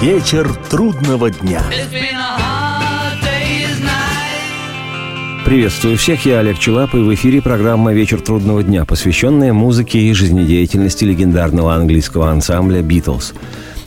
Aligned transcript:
Вечер 0.00 0.50
трудного 0.70 1.30
дня. 1.30 1.62
Приветствую 5.44 5.98
всех, 5.98 6.24
я 6.24 6.38
Олег 6.38 6.58
Челап, 6.58 6.94
и 6.94 6.98
в 6.98 7.12
эфире 7.12 7.42
программа 7.42 7.92
«Вечер 7.92 8.18
трудного 8.22 8.62
дня», 8.62 8.86
посвященная 8.86 9.52
музыке 9.52 9.98
и 9.98 10.14
жизнедеятельности 10.14 11.04
легендарного 11.04 11.74
английского 11.74 12.30
ансамбля 12.30 12.80
«Битлз». 12.80 13.34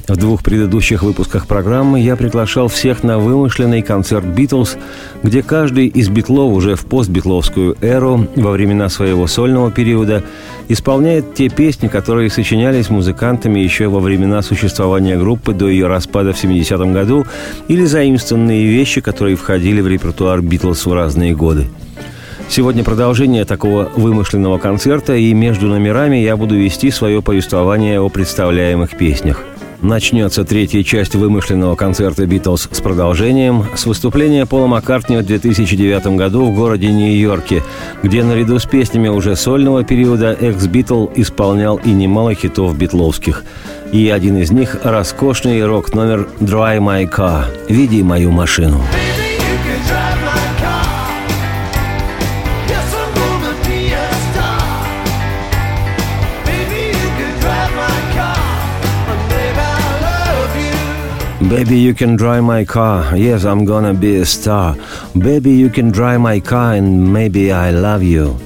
В 0.07 0.17
двух 0.17 0.43
предыдущих 0.43 1.01
выпусках 1.01 1.47
программы 1.47 2.01
я 2.01 2.17
приглашал 2.17 2.67
всех 2.67 3.03
на 3.03 3.19
вымышленный 3.19 3.81
концерт 3.81 4.25
«Битлз», 4.25 4.75
где 5.23 5.41
каждый 5.41 5.87
из 5.87 6.09
битлов 6.09 6.53
уже 6.53 6.75
в 6.75 6.85
постбитловскую 6.85 7.77
эру, 7.79 8.27
во 8.35 8.51
времена 8.51 8.89
своего 8.89 9.27
сольного 9.27 9.71
периода, 9.71 10.21
исполняет 10.67 11.35
те 11.35 11.47
песни, 11.47 11.87
которые 11.87 12.29
сочинялись 12.29 12.89
музыкантами 12.89 13.61
еще 13.61 13.87
во 13.87 14.01
времена 14.01 14.41
существования 14.41 15.17
группы 15.17 15.53
до 15.53 15.69
ее 15.69 15.87
распада 15.87 16.33
в 16.33 16.43
70-м 16.43 16.91
году, 16.91 17.25
или 17.69 17.85
заимствованные 17.85 18.65
вещи, 18.65 18.99
которые 18.99 19.37
входили 19.37 19.79
в 19.79 19.87
репертуар 19.87 20.41
«Битлз» 20.41 20.85
в 20.85 20.93
разные 20.93 21.33
годы. 21.33 21.67
Сегодня 22.49 22.83
продолжение 22.83 23.45
такого 23.45 23.89
вымышленного 23.95 24.57
концерта, 24.57 25.15
и 25.15 25.33
между 25.33 25.67
номерами 25.67 26.17
я 26.17 26.35
буду 26.35 26.55
вести 26.55 26.91
свое 26.91 27.21
повествование 27.21 28.01
о 28.01 28.09
представляемых 28.09 28.97
песнях– 28.97 29.41
Начнется 29.83 30.45
третья 30.45 30.81
часть 30.81 31.13
вымышленного 31.13 31.75
концерта 31.75 32.25
«Битлз» 32.25 32.69
с 32.71 32.79
продолжением 32.79 33.65
с 33.75 33.85
выступления 33.85 34.45
Пола 34.45 34.67
Маккартни 34.67 35.17
в 35.17 35.25
2009 35.25 36.07
году 36.15 36.45
в 36.45 36.55
городе 36.55 36.87
Нью-Йорке, 36.87 37.61
где 38.01 38.23
наряду 38.23 38.59
с 38.59 38.65
песнями 38.65 39.09
уже 39.09 39.35
сольного 39.35 39.83
периода 39.83 40.31
экс-Битл 40.39 41.07
исполнял 41.15 41.81
и 41.83 41.91
немало 41.91 42.33
хитов 42.33 42.77
битловских. 42.77 43.43
И 43.91 44.09
один 44.09 44.37
из 44.37 44.51
них– 44.51 44.77
роскошный 44.85 45.65
рок-номер 45.65 46.29
«Dry 46.39 46.79
My 46.79 47.05
Car»– 47.05 47.47
«Види 47.67 48.03
мою 48.03 48.31
машину». 48.31 48.77
Baby, 48.77 50.22
you 61.53 61.93
can 61.93 62.15
drive 62.15 62.43
my 62.43 62.65
car. 62.65 63.15
Yes, 63.15 63.45
I'm 63.45 63.63
gonna 63.63 63.93
be 63.93 64.17
a 64.17 64.25
star. 64.25 64.75
Baby, 65.13 65.51
you 65.51 65.69
can 65.69 65.91
drive 65.91 66.19
my 66.19 66.39
car 66.39 66.73
and 66.73 67.13
maybe 67.13 67.51
I 67.51 67.71
love 67.71 68.01
you. 68.01 68.39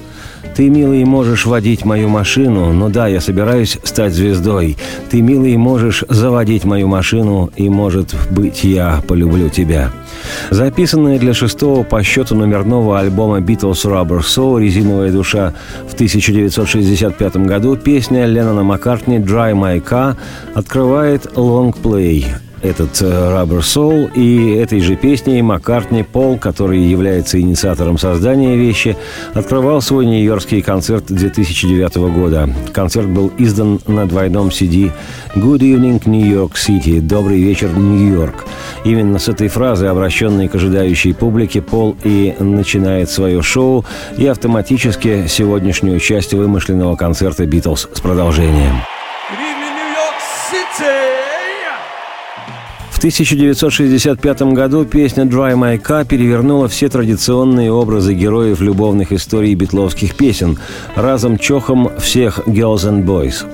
Ты, 0.54 0.68
милый, 0.68 1.04
можешь 1.04 1.46
водить 1.46 1.84
мою 1.84 2.08
машину, 2.08 2.72
но 2.72 2.88
да, 2.88 3.06
я 3.06 3.20
собираюсь 3.20 3.78
стать 3.84 4.12
звездой. 4.12 4.76
Ты, 5.10 5.22
милый, 5.22 5.56
можешь 5.56 6.04
заводить 6.08 6.64
мою 6.64 6.88
машину, 6.88 7.50
и, 7.56 7.68
может 7.68 8.14
быть, 8.30 8.64
я 8.64 9.00
полюблю 9.06 9.48
тебя. 9.48 9.90
Записанная 10.50 11.18
для 11.18 11.32
шестого 11.32 11.84
по 11.84 12.02
счету 12.02 12.34
номерного 12.34 12.98
альбома 12.98 13.38
Beatles 13.38 13.84
Rubber 13.84 14.20
Soul 14.20 14.60
«Резиновая 14.60 15.12
душа» 15.12 15.54
в 15.88 15.94
1965 15.94 17.36
году, 17.36 17.76
песня 17.76 18.26
Леннона 18.26 18.64
Маккартни 18.64 19.18
«Dry 19.18 19.52
My 19.52 19.82
Car» 19.82 20.16
открывает 20.54 21.36
лонгплей 21.36 22.26
этот 22.62 23.00
э, 23.02 23.04
Rubber 23.04 23.60
Soul, 23.60 24.12
и 24.14 24.54
этой 24.56 24.80
же 24.80 24.96
песней 24.96 25.42
Маккартни 25.42 26.02
Пол, 26.02 26.38
который 26.38 26.80
является 26.80 27.40
инициатором 27.40 27.98
создания 27.98 28.56
вещи, 28.56 28.96
открывал 29.34 29.80
свой 29.80 30.06
нью-йоркский 30.06 30.62
концерт 30.62 31.04
2009 31.08 31.96
года. 32.12 32.48
Концерт 32.72 33.08
был 33.08 33.32
издан 33.38 33.80
на 33.86 34.06
двойном 34.06 34.48
CD 34.48 34.92
«Good 35.34 35.60
evening, 35.60 36.02
New 36.06 36.26
York 36.26 36.54
City»– 36.54 37.00
«Добрый 37.02 37.40
вечер, 37.40 37.70
Нью-Йорк». 37.76 38.44
Именно 38.84 39.18
с 39.18 39.28
этой 39.28 39.48
фразы, 39.48 39.86
обращенной 39.86 40.48
к 40.48 40.54
ожидающей 40.54 41.14
публике, 41.14 41.62
Пол 41.62 41.96
и 42.04 42.34
начинает 42.38 43.10
свое 43.10 43.42
шоу 43.42 43.84
и 44.16 44.26
автоматически 44.26 45.26
сегодняшнюю 45.28 46.00
часть 46.00 46.34
вымышленного 46.34 46.96
концерта 46.96 47.46
«Битлз» 47.46 47.88
с 47.92 48.00
продолжением. 48.00 48.82
В 52.98 53.00
1965 53.00 54.42
году 54.54 54.84
песня 54.84 55.22
«Dry 55.22 55.54
My 55.54 55.80
Car» 55.80 56.04
перевернула 56.04 56.66
все 56.66 56.88
традиционные 56.88 57.70
образы 57.70 58.12
героев 58.12 58.60
любовных 58.60 59.12
историй 59.12 59.54
битловских 59.54 60.16
песен, 60.16 60.58
разом 60.96 61.38
чохом 61.38 61.92
всех 62.00 62.40
«Girls 62.48 62.90
and 62.90 63.04
Boys». 63.04 63.46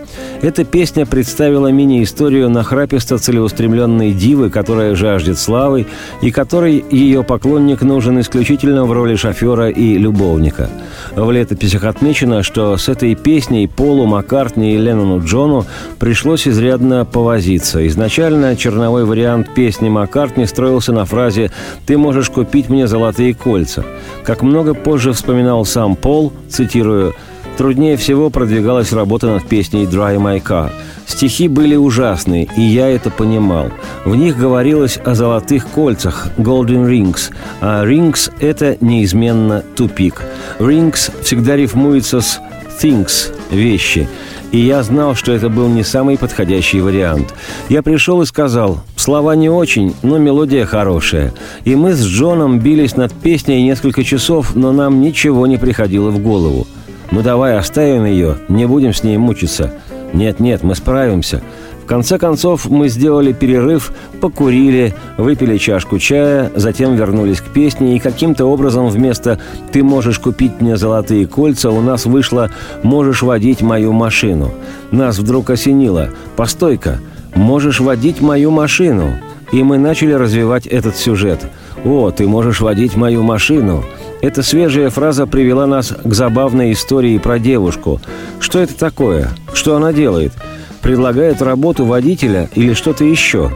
Эта 0.44 0.62
песня 0.62 1.06
представила 1.06 1.68
мини-историю 1.68 2.50
нахраписто 2.50 3.16
целеустремленной 3.16 4.12
дивы, 4.12 4.50
которая 4.50 4.94
жаждет 4.94 5.38
славы, 5.38 5.86
и 6.20 6.30
которой 6.30 6.84
ее 6.90 7.22
поклонник 7.24 7.80
нужен 7.80 8.20
исключительно 8.20 8.84
в 8.84 8.92
роли 8.92 9.16
шофера 9.16 9.70
и 9.70 9.96
любовника. 9.96 10.68
В 11.16 11.30
летописях 11.30 11.84
отмечено, 11.84 12.42
что 12.42 12.76
с 12.76 12.90
этой 12.90 13.14
песней 13.14 13.66
Полу, 13.66 14.04
Маккартни 14.04 14.74
и 14.74 14.76
Леннону 14.76 15.24
Джону 15.24 15.64
пришлось 15.98 16.46
изрядно 16.46 17.06
повозиться. 17.06 17.86
Изначально 17.86 18.54
черновой 18.54 19.06
вариант 19.06 19.54
песни 19.54 19.88
Маккартни 19.88 20.44
строился 20.44 20.92
на 20.92 21.06
фразе 21.06 21.52
«Ты 21.86 21.96
можешь 21.96 22.28
купить 22.28 22.68
мне 22.68 22.86
золотые 22.86 23.32
кольца». 23.32 23.82
Как 24.24 24.42
много 24.42 24.74
позже 24.74 25.14
вспоминал 25.14 25.64
сам 25.64 25.96
Пол, 25.96 26.34
цитирую, 26.50 27.14
Труднее 27.56 27.96
всего 27.96 28.30
продвигалась 28.30 28.92
работа 28.92 29.28
над 29.28 29.46
песней 29.46 29.84
«Dry 29.84 30.16
My 30.16 30.42
Car». 30.42 30.70
Стихи 31.06 31.46
были 31.46 31.76
ужасные, 31.76 32.48
и 32.56 32.60
я 32.60 32.88
это 32.88 33.10
понимал. 33.10 33.70
В 34.04 34.16
них 34.16 34.36
говорилось 34.36 34.98
о 35.04 35.14
золотых 35.14 35.68
кольцах, 35.68 36.28
golden 36.36 36.88
rings, 36.88 37.30
а 37.60 37.84
rings– 37.84 38.32
это 38.40 38.76
неизменно 38.80 39.62
тупик. 39.76 40.22
Rings 40.58 41.12
всегда 41.22 41.54
рифмуется 41.56 42.20
с 42.20 42.40
things– 42.82 43.32
вещи. 43.50 44.08
И 44.50 44.58
я 44.58 44.82
знал, 44.82 45.14
что 45.14 45.32
это 45.32 45.48
был 45.48 45.68
не 45.68 45.82
самый 45.84 46.16
подходящий 46.18 46.80
вариант. 46.80 47.34
Я 47.68 47.82
пришел 47.82 48.22
и 48.22 48.26
сказал, 48.26 48.80
слова 48.96 49.34
не 49.36 49.48
очень, 49.48 49.94
но 50.02 50.18
мелодия 50.18 50.64
хорошая. 50.64 51.32
И 51.64 51.74
мы 51.74 51.94
с 51.94 52.04
Джоном 52.04 52.60
бились 52.60 52.96
над 52.96 53.12
песней 53.12 53.62
несколько 53.62 54.04
часов, 54.04 54.54
но 54.54 54.72
нам 54.72 55.00
ничего 55.00 55.46
не 55.46 55.56
приходило 55.56 56.10
в 56.10 56.18
голову. 56.18 56.66
«Ну 57.10 57.22
давай 57.22 57.56
оставим 57.56 58.04
ее, 58.04 58.36
не 58.48 58.66
будем 58.66 58.92
с 58.94 59.02
ней 59.02 59.16
мучиться». 59.16 59.72
«Нет-нет, 60.12 60.62
мы 60.62 60.74
справимся». 60.74 61.42
В 61.84 61.86
конце 61.86 62.16
концов, 62.16 62.70
мы 62.70 62.88
сделали 62.88 63.32
перерыв, 63.32 63.92
покурили, 64.22 64.94
выпили 65.18 65.58
чашку 65.58 65.98
чая, 65.98 66.50
затем 66.54 66.96
вернулись 66.96 67.42
к 67.42 67.52
песне, 67.52 67.94
и 67.94 67.98
каким-то 67.98 68.46
образом 68.46 68.88
вместо 68.88 69.38
«ты 69.70 69.84
можешь 69.84 70.18
купить 70.18 70.62
мне 70.62 70.78
золотые 70.78 71.26
кольца» 71.26 71.70
у 71.70 71.82
нас 71.82 72.06
вышло 72.06 72.50
«можешь 72.82 73.20
водить 73.20 73.60
мою 73.60 73.92
машину». 73.92 74.50
Нас 74.92 75.18
вдруг 75.18 75.50
осенило 75.50 76.08
«постой-ка, 76.36 77.00
можешь 77.34 77.80
водить 77.80 78.22
мою 78.22 78.50
машину». 78.50 79.16
И 79.52 79.62
мы 79.62 79.76
начали 79.76 80.12
развивать 80.12 80.66
этот 80.66 80.96
сюжет. 80.96 81.40
«О, 81.84 82.10
ты 82.10 82.26
можешь 82.26 82.62
водить 82.62 82.96
мою 82.96 83.22
машину». 83.22 83.84
Эта 84.24 84.42
свежая 84.42 84.88
фраза 84.88 85.26
привела 85.26 85.66
нас 85.66 85.92
к 86.02 86.14
забавной 86.14 86.72
истории 86.72 87.18
про 87.18 87.38
девушку. 87.38 88.00
Что 88.40 88.58
это 88.58 88.74
такое? 88.74 89.28
Что 89.52 89.76
она 89.76 89.92
делает? 89.92 90.32
Предлагает 90.80 91.42
работу 91.42 91.84
водителя 91.84 92.48
или 92.54 92.72
что-то 92.72 93.04
еще? 93.04 93.52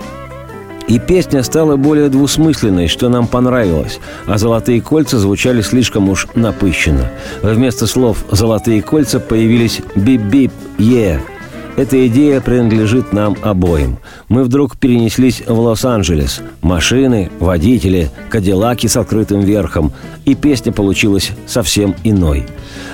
И 0.87 0.99
песня 0.99 1.43
стала 1.43 1.77
более 1.77 2.11
двусмысленной, 2.11 2.87
что 2.87 3.09
нам 3.09 3.27
понравилось, 3.27 3.99
а 4.27 4.37
«Золотые 4.37 4.83
кольца» 4.83 5.19
звучали 5.19 5.63
слишком 5.63 6.11
уж 6.11 6.27
напыщенно. 6.35 7.13
Вместо 7.41 7.87
слов 7.87 8.27
«Золотые 8.31 8.83
кольца» 8.83 9.21
появились 9.21 9.81
«бип-бип, 9.97 10.53
е». 10.77 11.15
Yeah. 11.15 11.38
Эта 11.79 12.09
идея 12.09 12.41
принадлежит 12.41 13.13
нам 13.13 13.37
обоим. 13.41 13.99
Мы 14.29 14.43
вдруг 14.43 14.77
перенеслись 14.77 15.45
в 15.47 15.57
Лос-Анджелес. 15.61 16.41
Машины, 16.61 17.31
водители, 17.39 18.11
кадиллаки 18.31 18.89
с 18.89 18.97
открытым 18.97 19.43
верхом. 19.43 19.93
И 20.25 20.35
песня 20.35 20.73
получилась 20.73 21.31
совсем 21.47 21.95
иной. 22.03 22.47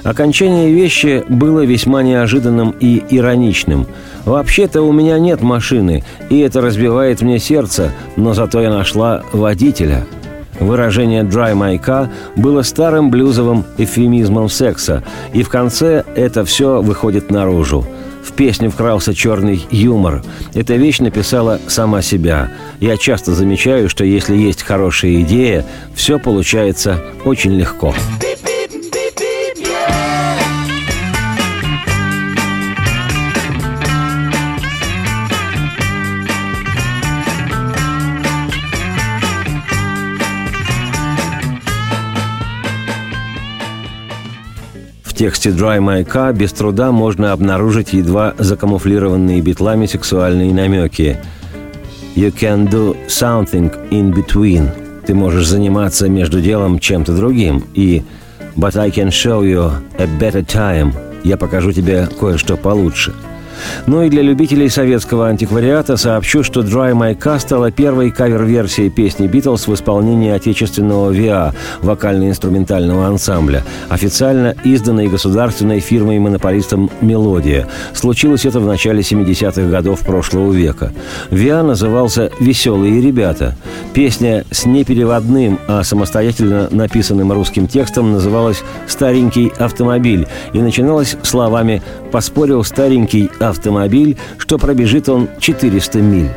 Окончание 0.02 0.70
вещи 0.70 1.24
было 1.30 1.64
весьма 1.64 2.02
неожиданным 2.02 2.74
и 2.78 3.02
ироничным. 3.08 3.86
«Вообще-то 4.26 4.82
у 4.82 4.92
меня 4.92 5.18
нет 5.18 5.40
машины, 5.40 6.04
и 6.28 6.40
это 6.40 6.60
разбивает 6.60 7.22
мне 7.22 7.38
сердце, 7.38 7.90
но 8.16 8.34
зато 8.34 8.60
я 8.60 8.70
нашла 8.70 9.22
водителя». 9.32 10.04
Выражение 10.60 11.22
«dry 11.22 11.54
my 11.54 11.82
car» 11.82 12.10
было 12.36 12.60
старым 12.60 13.10
блюзовым 13.10 13.64
эфемизмом 13.78 14.50
секса, 14.50 15.02
и 15.32 15.42
в 15.42 15.48
конце 15.48 16.04
это 16.14 16.44
все 16.44 16.82
выходит 16.82 17.30
наружу– 17.30 17.86
в 18.24 18.32
песню 18.32 18.70
вкрался 18.70 19.14
черный 19.14 19.64
юмор. 19.70 20.22
Эта 20.54 20.74
вещь 20.74 20.98
написала 21.00 21.60
сама 21.68 22.02
себя. 22.02 22.50
Я 22.80 22.96
часто 22.96 23.34
замечаю, 23.34 23.88
что 23.88 24.04
если 24.04 24.36
есть 24.36 24.62
хорошая 24.62 25.20
идея, 25.20 25.64
все 25.94 26.18
получается 26.18 27.02
очень 27.24 27.52
легко. 27.52 27.94
В 45.14 45.16
тексте 45.16 45.50
«Dry 45.50 45.78
My 45.78 46.04
Car» 46.04 46.32
без 46.32 46.52
труда 46.52 46.90
можно 46.90 47.30
обнаружить 47.30 47.92
едва 47.92 48.34
закамуфлированные 48.36 49.40
битлами 49.42 49.86
сексуальные 49.86 50.52
намеки. 50.52 51.18
«You 52.16 52.34
can 52.34 52.68
do 52.68 52.96
something 53.06 53.70
in 53.90 54.12
between»– 54.12 54.70
ты 55.06 55.14
можешь 55.14 55.46
заниматься 55.46 56.08
между 56.08 56.40
делом 56.40 56.80
чем-то 56.80 57.14
другим. 57.14 57.62
И 57.74 58.02
«But 58.56 58.76
I 58.76 58.90
can 58.90 59.10
show 59.10 59.44
you 59.44 59.70
a 59.98 60.06
better 60.18 60.44
time»– 60.44 60.92
я 61.22 61.36
покажу 61.36 61.70
тебе 61.70 62.08
кое-что 62.18 62.56
получше– 62.56 63.14
ну 63.86 64.02
и 64.02 64.08
для 64.08 64.22
любителей 64.22 64.68
советского 64.68 65.28
антиквариата 65.28 65.96
сообщу, 65.96 66.42
что 66.42 66.60
«Dry 66.60 66.92
My 66.92 67.18
Car» 67.18 67.38
стала 67.38 67.70
первой 67.70 68.10
кавер-версией 68.10 68.90
песни 68.90 69.26
«Битлз» 69.26 69.66
в 69.66 69.74
исполнении 69.74 70.30
отечественного 70.30 71.10
ВИА, 71.10 71.54
вокально-инструментального 71.82 73.06
ансамбля, 73.06 73.62
официально 73.88 74.54
изданной 74.64 75.08
государственной 75.08 75.80
фирмой-монополистом 75.80 76.90
«Мелодия». 77.00 77.68
Случилось 77.92 78.44
это 78.44 78.60
в 78.60 78.66
начале 78.66 79.00
70-х 79.00 79.68
годов 79.68 80.00
прошлого 80.00 80.52
века. 80.52 80.92
ВИА 81.30 81.62
назывался 81.62 82.30
«Веселые 82.40 83.00
ребята». 83.00 83.56
Песня 83.92 84.44
с 84.50 84.66
непереводным, 84.66 85.58
а 85.66 85.82
самостоятельно 85.84 86.68
написанным 86.70 87.32
русским 87.32 87.66
текстом 87.66 88.12
называлась 88.12 88.62
«Старенький 88.86 89.52
автомобиль» 89.58 90.26
и 90.52 90.58
начиналась 90.58 91.16
словами 91.22 91.82
«Поспорил 92.10 92.64
старенький 92.64 93.30
автомобиль, 93.40 93.53
что 94.38 94.58
пробежит 94.58 95.08
он 95.08 95.28
400 95.40 95.98
миль. 96.00 96.30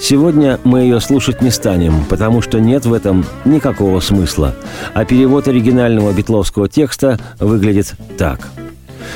Сегодня 0.00 0.58
мы 0.64 0.80
ее 0.80 1.00
слушать 1.00 1.40
не 1.40 1.50
станем, 1.50 2.04
потому 2.08 2.42
что 2.42 2.60
нет 2.60 2.84
в 2.84 2.92
этом 2.92 3.24
никакого 3.44 4.00
смысла. 4.00 4.54
А 4.92 5.04
перевод 5.04 5.48
оригинального 5.48 6.12
битловского 6.12 6.68
текста 6.68 7.18
выглядит 7.38 7.94
так. 8.18 8.40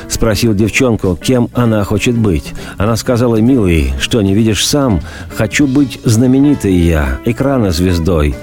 Спросил 0.08 0.54
девчонку, 0.54 1.16
кем 1.16 1.50
она 1.52 1.82
хочет 1.84 2.16
быть. 2.16 2.54
Она 2.76 2.96
сказала, 2.96 3.36
милый, 3.36 3.92
что 4.00 4.22
не 4.22 4.34
видишь 4.34 4.66
сам, 4.66 5.00
хочу 5.34 5.66
быть 5.66 6.00
знаменитой 6.04 6.74
я, 6.74 7.18
экрана 7.24 7.70
звездой. 7.70 8.34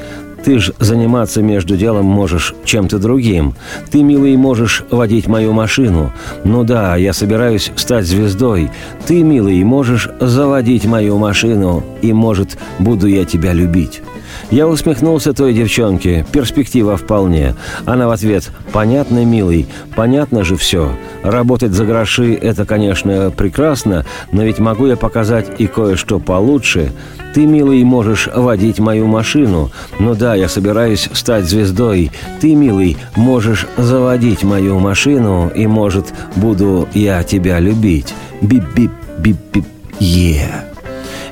Ты 0.45 0.59
ж 0.59 0.73
заниматься 0.79 1.41
между 1.41 1.75
делом 1.75 2.05
можешь 2.05 2.53
чем-то 2.65 2.99
другим. 2.99 3.55
Ты, 3.89 4.03
милый, 4.03 4.37
можешь 4.37 4.83
водить 4.91 5.25
мою 5.25 5.53
машину. 5.53 6.13
Ну 6.43 6.63
да, 6.63 6.95
я 6.97 7.13
собираюсь 7.13 7.71
стать 7.75 8.05
звездой. 8.05 8.69
Ты, 9.07 9.23
милый, 9.23 9.63
можешь 9.63 10.07
заводить 10.19 10.85
мою 10.85 11.17
машину, 11.17 11.83
и, 12.03 12.13
может, 12.13 12.59
буду 12.77 13.07
я 13.07 13.25
тебя 13.25 13.53
любить. 13.53 14.03
Я 14.51 14.67
усмехнулся 14.67 15.33
той 15.33 15.53
девчонке. 15.53 16.25
Перспектива 16.31 16.97
вполне. 16.97 17.55
Она 17.85 18.07
в 18.07 18.11
ответ 18.11 18.51
«Понятно, 18.71 19.25
милый, 19.25 19.67
понятно 19.95 20.43
же 20.43 20.55
все. 20.55 20.91
Работать 21.23 21.71
за 21.71 21.85
гроши– 21.85 22.33
это, 22.41 22.65
конечно, 22.65 23.31
прекрасно, 23.31 24.05
но 24.31 24.43
ведь 24.43 24.59
могу 24.59 24.87
я 24.87 24.95
показать 24.95 25.47
и 25.59 25.67
кое-что 25.67 26.19
получше. 26.19 26.91
Ты, 27.33 27.45
милый, 27.45 27.83
можешь 27.83 28.29
водить 28.33 28.79
мою 28.79 29.07
машину. 29.07 29.71
Ну 29.99 30.15
да, 30.15 30.35
я 30.35 30.47
собираюсь 30.47 31.09
стать 31.11 31.45
звездой. 31.45 32.11
Ты, 32.39 32.55
милый, 32.55 32.97
можешь 33.15 33.67
заводить 33.77 34.43
мою 34.43 34.79
машину, 34.79 35.51
и, 35.53 35.67
может, 35.67 36.13
буду 36.35 36.87
я 36.93 37.23
тебя 37.23 37.59
любить. 37.59 38.13
Бип-бип-бип-бип, 38.41 39.65
е 39.99 40.74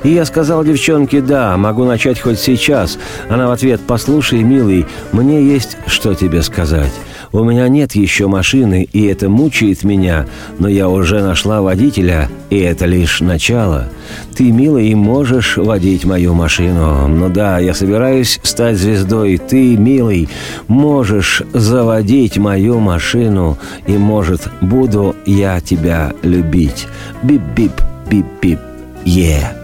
и 0.04 0.10
я 0.10 0.24
сказал 0.24 0.62
девчонке 0.64 1.20
«да, 1.20 1.56
могу 1.56 1.84
начать 1.84 2.20
хоть 2.20 2.38
сейчас». 2.38 2.98
Она 3.28 3.48
в 3.48 3.50
ответ 3.50 3.80
«послушай, 3.86 4.42
милый, 4.42 4.86
мне 5.12 5.42
есть 5.42 5.76
что 5.86 6.14
тебе 6.14 6.42
сказать». 6.42 6.92
У 7.34 7.42
меня 7.42 7.66
нет 7.66 7.96
еще 7.96 8.28
машины, 8.28 8.86
и 8.92 9.06
это 9.06 9.28
мучает 9.28 9.82
меня, 9.82 10.26
но 10.60 10.68
я 10.68 10.88
уже 10.88 11.20
нашла 11.20 11.62
водителя, 11.62 12.28
и 12.48 12.60
это 12.60 12.86
лишь 12.86 13.20
начало. 13.20 13.88
Ты, 14.36 14.52
милый, 14.52 14.94
можешь 14.94 15.56
водить 15.56 16.04
мою 16.04 16.32
машину. 16.34 17.08
Ну 17.08 17.28
да, 17.30 17.58
я 17.58 17.74
собираюсь 17.74 18.38
стать 18.44 18.76
звездой. 18.76 19.38
Ты, 19.38 19.76
милый, 19.76 20.28
можешь 20.68 21.42
заводить 21.52 22.38
мою 22.38 22.78
машину, 22.78 23.58
и, 23.88 23.98
может, 23.98 24.42
буду 24.60 25.16
я 25.26 25.60
тебя 25.60 26.12
любить. 26.22 26.86
Бип-бип, 27.24 27.72
бип-бип, 28.08 28.60
е. 29.04 29.40
Yeah. 29.40 29.63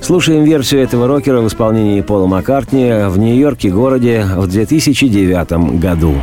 Слушаем 0.00 0.44
версию 0.44 0.82
этого 0.82 1.06
рокера 1.06 1.40
в 1.40 1.48
исполнении 1.48 2.00
Пола 2.00 2.26
Маккартни 2.26 2.90
в 3.08 3.18
Нью-Йорке 3.18 3.70
городе 3.70 4.24
в 4.36 4.46
2009 4.46 5.78
году. 5.78 6.14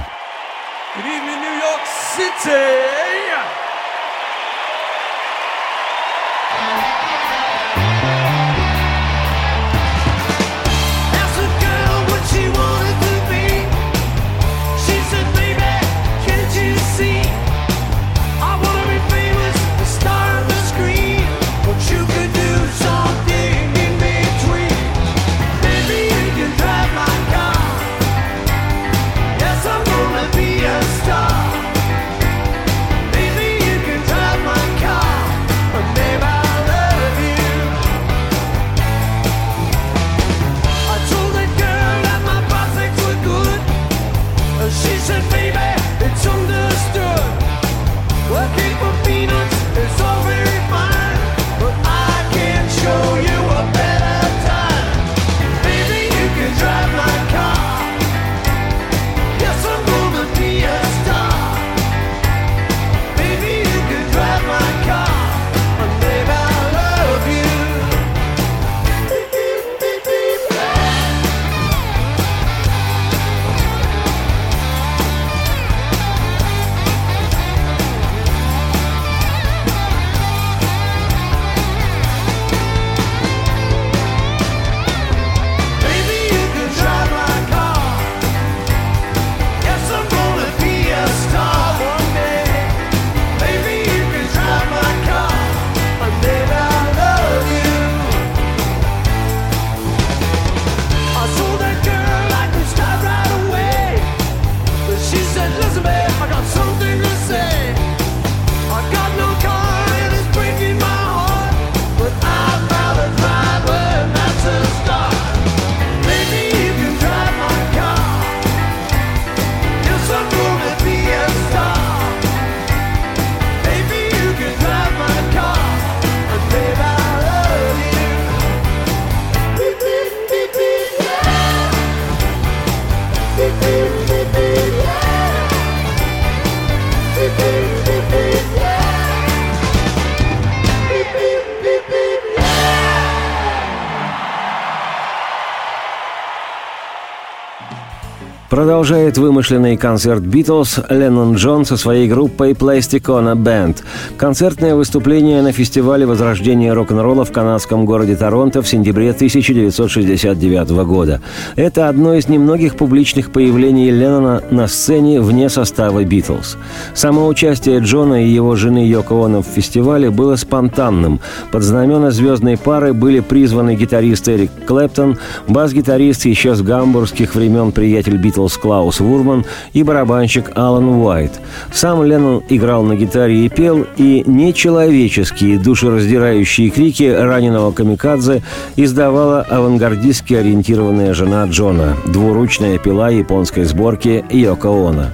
Продолжает 148.60 149.18
вымышленный 149.18 149.78
концерт 149.78 150.22
«Битлз» 150.22 150.82
Леннон 150.90 151.36
Джон 151.36 151.64
со 151.64 151.78
своей 151.78 152.10
группой 152.10 152.52
«Plasticona 152.52 153.34
Band». 153.34 153.78
Концертное 154.18 154.76
выступление 154.76 155.42
на 155.42 155.54
фестивале 155.54 156.06
возрождения 156.06 156.74
рок-н-ролла 156.74 157.24
в 157.24 157.32
канадском 157.32 157.86
городе 157.86 158.18
Торонто 158.18 158.62
в 158.62 158.68
сентябре 158.68 159.12
1969 159.12 160.72
года. 160.86 161.22
Это 161.56 161.88
одно 161.88 162.16
из 162.16 162.28
немногих 162.28 162.76
публичных 162.76 163.32
появлений 163.32 163.92
Леннона 163.92 164.44
на 164.52 164.68
сцене 164.68 165.22
вне 165.22 165.48
состава 165.48 166.04
«Битлз». 166.04 166.58
Само 166.94 167.28
участие 167.28 167.80
Джона 167.80 168.26
и 168.26 168.28
его 168.28 168.58
жены 168.58 168.86
Йоко 168.86 169.24
Оно 169.24 169.42
в 169.42 169.46
фестивале 169.48 170.10
было 170.10 170.36
спонтанным. 170.36 171.22
Под 171.54 171.64
знамена 171.64 172.12
звездной 172.12 172.58
пары 172.58 172.92
были 172.92 173.22
призваны 173.22 173.76
гитарист 173.76 174.28
Эрик 174.28 174.52
Клэптон, 174.68 175.18
бас-гитарист 175.48 176.26
еще 176.26 176.56
с 176.56 176.62
гамбургских 176.62 177.36
времен 177.36 177.72
приятель 177.72 178.18
«Битлз» 178.18 178.49
Битлз 178.50 178.58
Клаус 178.58 179.00
Вурман 179.00 179.46
и 179.74 179.84
барабанщик 179.84 180.52
Алан 180.56 180.88
Уайт. 180.90 181.40
Сам 181.72 182.04
Леннон 182.04 182.44
играл 182.50 182.84
на 182.84 182.96
гитаре 182.96 183.46
и 183.46 183.50
пел, 183.50 183.86
и 183.98 184.24
нечеловеческие 184.26 185.60
душераздирающие 185.60 186.70
крики 186.70 187.04
раненого 187.04 187.72
камикадзе 187.72 188.42
издавала 188.76 189.42
авангардистски 189.42 190.34
ориентированная 190.34 191.14
жена 191.14 191.46
Джона, 191.46 191.96
двуручная 192.08 192.78
пила 192.78 193.10
японской 193.10 193.64
сборки 193.64 194.26
Йоко 194.32 194.70
Оно. 194.70 195.06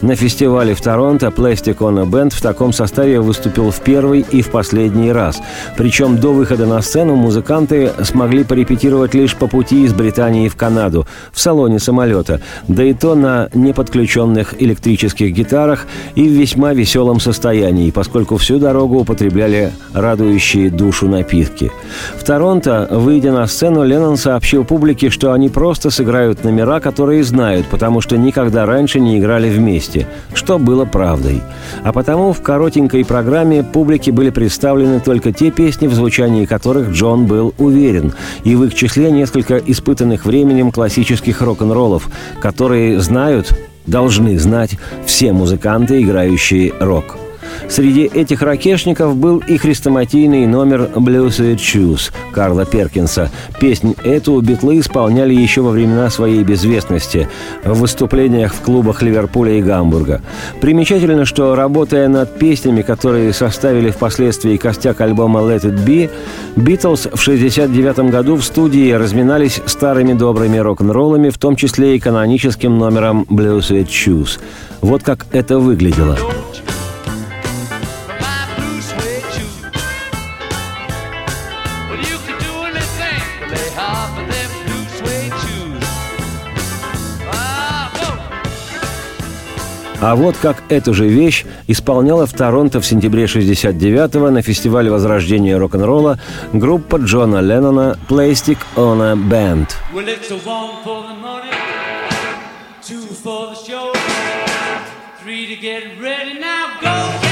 На 0.00 0.14
фестивале 0.14 0.74
в 0.74 0.80
Торонто 0.80 1.26
Plastic 1.28 1.78
Ono 1.78 2.06
Band 2.06 2.34
в 2.34 2.40
таком 2.40 2.72
составе 2.72 3.20
выступил 3.20 3.70
в 3.70 3.80
первый 3.80 4.24
и 4.30 4.42
в 4.42 4.50
последний 4.50 5.12
раз. 5.12 5.40
Причем 5.76 6.18
до 6.18 6.32
выхода 6.32 6.66
на 6.66 6.80
сцену 6.82 7.16
музыканты 7.16 7.90
смогли 8.02 8.44
порепетировать 8.44 9.14
лишь 9.14 9.34
по 9.34 9.46
пути 9.46 9.84
из 9.84 9.92
Британии 9.92 10.48
в 10.48 10.56
Канаду, 10.56 11.06
в 11.32 11.40
салоне 11.40 11.78
самолета, 11.78 12.40
да 12.68 12.82
и 12.82 12.92
то 12.92 13.14
на 13.14 13.48
неподключенных 13.54 14.60
электрических 14.60 15.32
гитарах 15.32 15.86
и 16.14 16.28
в 16.28 16.32
весьма 16.32 16.72
веселом 16.72 17.20
состоянии, 17.20 17.90
поскольку 17.90 18.36
всю 18.36 18.58
дорогу 18.58 19.00
употребляли 19.00 19.72
радующие 19.92 20.70
душу 20.70 21.08
напитки. 21.08 21.70
В 22.16 22.24
Торонто, 22.24 22.88
выйдя 22.90 23.32
на 23.32 23.46
сцену, 23.46 23.84
Леннон 23.84 24.16
сообщил 24.16 24.64
публике, 24.64 25.10
что 25.10 25.32
они 25.32 25.48
просто 25.48 25.90
сыграют 25.90 26.44
номера, 26.44 26.80
которые 26.80 27.24
знают, 27.24 27.66
потому 27.66 28.00
что 28.00 28.16
никогда 28.16 28.66
раньше 28.66 29.00
не 29.00 29.18
играли 29.18 29.48
вместе 29.50 29.65
месте, 29.66 30.06
что 30.32 30.58
было 30.58 30.84
правдой. 30.84 31.42
А 31.82 31.92
потому 31.92 32.32
в 32.32 32.40
коротенькой 32.40 33.04
программе 33.04 33.62
публике 33.62 34.12
были 34.12 34.30
представлены 34.30 35.00
только 35.00 35.32
те 35.32 35.50
песни, 35.50 35.88
в 35.88 35.94
звучании 35.94 36.46
которых 36.46 36.90
Джон 36.90 37.26
был 37.26 37.54
уверен, 37.58 38.14
и 38.44 38.54
в 38.54 38.64
их 38.64 38.74
числе 38.74 39.10
несколько 39.10 39.58
испытанных 39.58 40.24
временем 40.24 40.70
классических 40.70 41.42
рок-н-роллов, 41.42 42.08
которые 42.40 43.00
знают, 43.00 43.52
должны 43.86 44.38
знать 44.38 44.78
все 45.04 45.32
музыканты, 45.32 46.02
играющие 46.02 46.72
рок. 46.80 47.18
Среди 47.68 48.04
этих 48.04 48.42
ракешников 48.42 49.16
был 49.16 49.38
и 49.38 49.56
хрестоматийный 49.56 50.46
номер 50.46 50.88
«Blues 50.94 51.38
and 51.40 51.56
Shoes» 51.56 52.12
Карла 52.32 52.64
Перкинса. 52.64 53.30
Песнь 53.60 53.94
эту 54.04 54.40
битлы 54.40 54.80
исполняли 54.80 55.34
еще 55.34 55.62
во 55.62 55.70
времена 55.70 56.10
своей 56.10 56.42
безвестности 56.42 57.28
в 57.64 57.80
выступлениях 57.80 58.54
в 58.54 58.60
клубах 58.60 59.02
Ливерпуля 59.02 59.58
и 59.58 59.62
Гамбурга. 59.62 60.22
Примечательно, 60.60 61.24
что 61.24 61.54
работая 61.54 62.08
над 62.08 62.38
песнями, 62.38 62.82
которые 62.82 63.32
составили 63.32 63.90
впоследствии 63.90 64.56
костяк 64.56 65.00
альбома 65.00 65.40
«Let 65.40 65.62
It 65.62 65.84
Be», 65.84 66.10
Битлз 66.56 67.02
в 67.12 67.22
1969 67.22 68.10
году 68.10 68.36
в 68.36 68.44
студии 68.44 68.90
разминались 68.92 69.60
старыми 69.66 70.14
добрыми 70.14 70.56
рок-н-роллами, 70.56 71.28
в 71.28 71.38
том 71.38 71.54
числе 71.54 71.96
и 71.96 72.00
каноническим 72.00 72.78
номером 72.78 73.26
«Blues 73.28 73.70
and 73.70 73.86
Shoes». 73.86 74.40
Вот 74.80 75.02
как 75.02 75.26
это 75.32 75.58
выглядело. 75.58 76.16
А 90.00 90.14
вот 90.14 90.36
как 90.36 90.62
эту 90.68 90.94
же 90.94 91.08
вещь 91.08 91.44
исполняла 91.66 92.26
в 92.26 92.32
Торонто 92.32 92.80
в 92.80 92.86
сентябре 92.86 93.24
69-го 93.24 94.30
на 94.30 94.42
фестивале 94.42 94.90
возрождения 94.90 95.58
рок-н-ролла 95.58 96.18
группа 96.52 96.96
Джона 96.96 97.40
Леннона 97.40 97.98
«Plastic 98.08 98.58
on 98.76 99.02
a 99.02 99.14
Band». 99.14 99.68
face, 106.86 107.25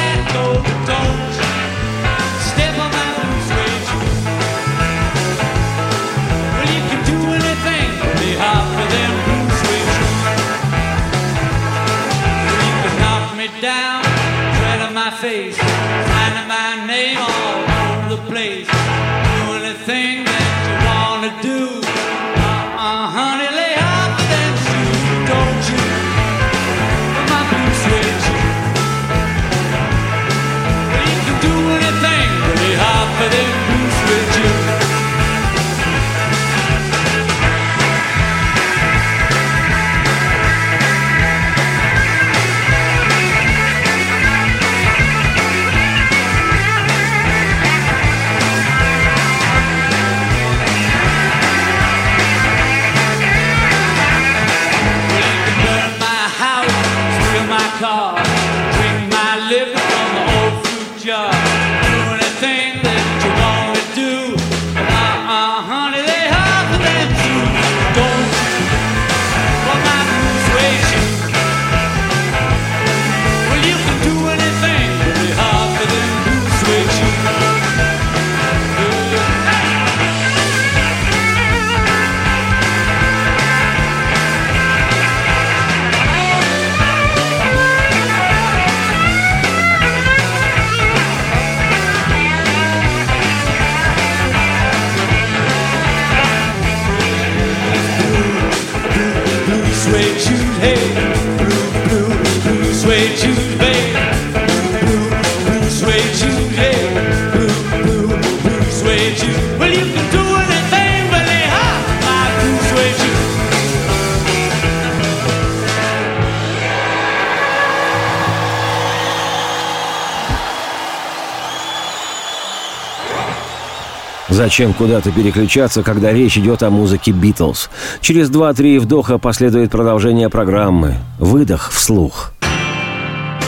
Зачем 124.44 124.74
куда-то 124.74 125.10
переключаться, 125.10 125.82
когда 125.82 126.12
речь 126.12 126.36
идет 126.36 126.62
о 126.62 126.68
музыке 126.68 127.12
«Битлз»? 127.12 127.70
Через 128.02 128.28
два-три 128.28 128.78
вдоха 128.78 129.16
последует 129.16 129.70
продолжение 129.70 130.28
программы. 130.28 130.96
Выдох 131.18 131.70
вслух. 131.72 132.34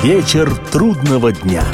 Вечер 0.03 0.51
трудного 0.73 1.33
дня. 1.33 1.65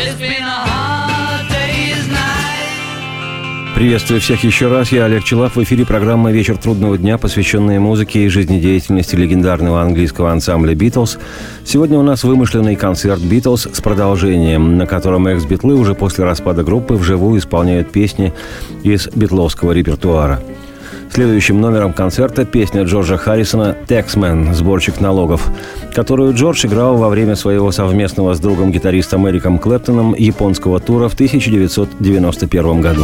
Приветствую 3.83 4.21
всех 4.21 4.45
еще 4.45 4.69
раз. 4.69 4.93
Я 4.93 5.07
Олег 5.07 5.25
Челап. 5.25 5.57
В 5.57 5.63
эфире 5.65 5.85
программа 5.85 6.31
«Вечер 6.31 6.57
трудного 6.57 6.97
дня», 6.97 7.19
посвященная 7.19 7.81
музыке 7.81 8.21
и 8.21 8.29
жизнедеятельности 8.29 9.17
легендарного 9.17 9.83
английского 9.83 10.31
ансамбля 10.31 10.73
«Битлз». 10.77 11.19
Сегодня 11.65 11.99
у 11.99 12.03
нас 12.03 12.23
вымышленный 12.23 12.77
концерт 12.77 13.21
«Битлз» 13.21 13.67
с 13.73 13.81
продолжением, 13.81 14.79
на 14.79 14.87
котором 14.87 15.27
экс-битлы 15.27 15.75
уже 15.75 15.97
после 15.97 16.23
распада 16.23 16.63
группы 16.63 16.95
вживую 16.95 17.41
исполняют 17.41 17.91
песни 17.91 18.33
из 18.85 19.09
битловского 19.09 19.73
репертуара. 19.73 20.41
Следующим 21.13 21.61
номером 21.61 21.93
концерта 21.93 22.45
песня 22.45 22.85
Джорджа 22.85 23.17
Харрисона 23.17 23.77
«Тексмен. 23.89 24.55
Сборщик 24.55 25.01
налогов», 25.01 25.51
которую 25.93 26.35
Джордж 26.35 26.65
играл 26.67 26.97
во 26.99 27.09
время 27.09 27.35
своего 27.35 27.73
совместного 27.73 28.35
с 28.35 28.39
другом-гитаристом 28.39 29.29
Эриком 29.29 29.59
Клэптоном 29.59 30.15
японского 30.15 30.79
тура 30.79 31.09
в 31.09 31.15
1991 31.15 32.81
году. 32.81 33.03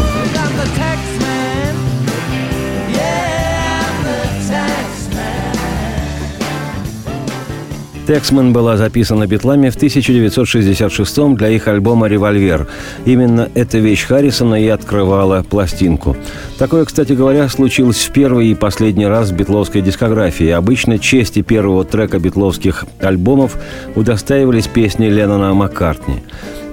Тексман 8.09 8.55
была 8.55 8.79
записана 8.79 9.27
Битлами 9.27 9.69
в 9.69 9.77
1966 9.77 11.35
для 11.35 11.51
их 11.51 11.69
альбома 11.69 12.07
«Револьвер». 12.07 12.67
Именно 13.05 13.51
эта 13.55 13.77
вещь 13.77 14.07
Харрисона 14.07 14.55
и 14.55 14.67
открывала 14.67 15.43
пластинку. 15.43 16.17
Такое, 16.57 16.87
кстати 16.87 17.13
говоря, 17.13 17.51
случилось 17.51 17.99
в 17.99 18.11
первый 18.13 18.47
и 18.47 18.55
последний 18.55 19.07
раз 19.07 19.29
в 19.29 19.35
битловской 19.35 19.83
дискографии. 19.83 20.49
Обычно 20.49 20.99
чести 20.99 21.43
первого 21.43 21.85
трека 21.85 22.19
битловских 22.19 22.87
альбомов 22.99 23.59
удостаивались 23.95 24.69
песни 24.69 25.09
Леннона 25.09 25.53
Маккартни. 25.53 26.23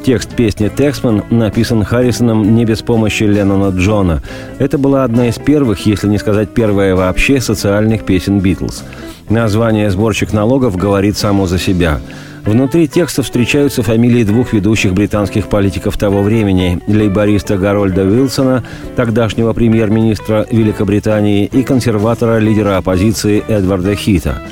Текст 0.06 0.36
песни 0.36 0.70
«Тексман» 0.70 1.24
написан 1.32 1.84
Харрисоном 1.84 2.56
не 2.56 2.64
без 2.64 2.84
помощи 2.84 3.24
Леннона 3.24 3.76
Джона. 3.76 4.22
Это 4.60 4.78
была 4.78 5.04
одна 5.04 5.30
из 5.30 5.40
первых, 5.40 5.88
если 5.88 6.08
не 6.08 6.20
сказать 6.20 6.50
первая 6.50 6.96
вообще, 6.96 7.42
социальных 7.42 8.06
песен 8.06 8.40
«Битлз». 8.40 8.84
Название 9.30 9.90
«Сборщик 9.90 10.32
налогов» 10.32 10.78
говорит 10.78 11.18
само 11.18 11.48
за 11.48 11.58
себя. 11.58 12.02
Внутри 12.46 12.88
текста 12.88 13.24
встречаются 13.24 13.82
фамилии 13.82 14.24
двух 14.24 14.54
ведущих 14.54 14.94
британских 14.94 15.48
политиков 15.50 15.98
того 15.98 16.22
времени– 16.22 16.80
лейбориста 16.88 17.58
Гарольда 17.58 18.04
Уилсона, 18.04 18.64
тогдашнего 18.96 19.54
премьер-министра 19.54 20.46
Великобритании, 20.52 21.46
и 21.46 21.64
консерватора-лидера 21.64 22.78
оппозиции 22.78 23.44
Эдварда 23.48 23.96
Хита. 23.96 24.44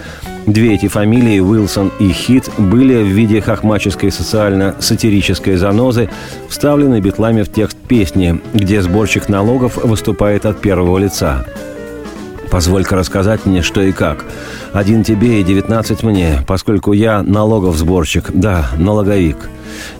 Две 0.45 0.75
эти 0.75 0.87
фамилии, 0.89 1.39
Уилсон 1.39 1.91
и 1.99 2.09
Хит, 2.09 2.49
были 2.57 3.01
в 3.01 3.07
виде 3.07 3.39
хохмаческой 3.39 4.11
социально-сатирической 4.11 5.55
занозы 5.55 6.09
вставлены 6.49 6.99
битлами 6.99 7.43
в 7.43 7.51
текст 7.51 7.77
песни, 7.77 8.41
где 8.53 8.81
сборщик 8.81 9.29
налогов 9.29 9.77
выступает 9.77 10.45
от 10.45 10.59
первого 10.59 10.97
лица. 10.97 11.45
Позволь-ка 12.51 12.95
рассказать 12.97 13.45
мне, 13.45 13.61
что 13.61 13.81
и 13.81 13.93
как. 13.93 14.25
Один 14.73 15.03
тебе 15.03 15.39
и 15.39 15.43
девятнадцать 15.43 16.03
мне, 16.03 16.41
поскольку 16.45 16.91
я 16.91 17.23
налогов 17.23 17.77
сборщик, 17.77 18.25
да, 18.33 18.67
налоговик. 18.77 19.49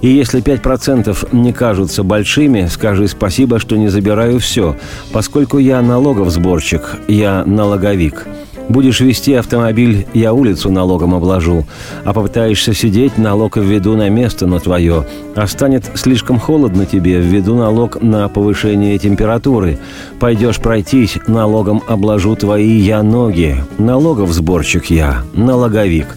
И 0.01 0.09
если 0.09 0.41
пять 0.41 0.61
процентов 0.61 1.25
не 1.31 1.53
кажутся 1.53 2.03
большими, 2.03 2.67
скажи 2.67 3.07
спасибо, 3.07 3.59
что 3.59 3.77
не 3.77 3.87
забираю 3.87 4.39
все, 4.39 4.75
поскольку 5.13 5.57
я 5.57 5.81
налогов 5.81 6.29
сборщик, 6.29 6.97
я 7.07 7.43
налоговик. 7.45 8.27
Будешь 8.69 9.01
вести 9.01 9.33
автомобиль, 9.33 10.07
я 10.13 10.33
улицу 10.33 10.71
налогом 10.71 11.13
обложу. 11.13 11.65
А 12.05 12.13
попытаешься 12.13 12.73
сидеть, 12.73 13.17
налог 13.17 13.57
введу 13.57 13.95
на 13.95 14.09
место, 14.09 14.47
но 14.47 14.59
твое. 14.59 15.05
А 15.35 15.47
станет 15.47 15.85
слишком 15.95 16.39
холодно 16.39 16.85
тебе, 16.85 17.19
введу 17.19 17.55
налог 17.55 18.01
на 18.01 18.27
повышение 18.29 18.97
температуры. 18.97 19.79
Пойдешь 20.19 20.59
пройтись, 20.59 21.17
налогом 21.27 21.83
обложу 21.87 22.35
твои 22.35 22.77
я 22.77 23.03
ноги. 23.03 23.57
Налогов 23.77 24.31
сборщик 24.31 24.85
я, 24.85 25.23
налоговик. 25.33 26.07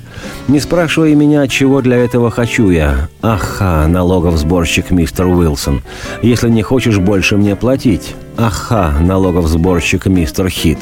Не 0.48 0.60
спрашивай 0.60 1.14
меня, 1.14 1.46
чего 1.48 1.82
для 1.82 1.96
этого 1.96 2.30
хочу 2.30 2.70
я. 2.70 3.08
Аха, 3.22 3.86
налогов 3.88 4.36
сборщик 4.38 4.90
мистер 4.90 5.26
Уилсон. 5.26 5.82
Если 6.22 6.48
не 6.48 6.62
хочешь 6.62 6.98
больше 6.98 7.36
мне 7.36 7.56
платить. 7.56 8.14
Аха, 8.36 8.94
налогов 9.00 9.46
сборщик 9.46 10.06
мистер 10.06 10.48
Хит. 10.48 10.78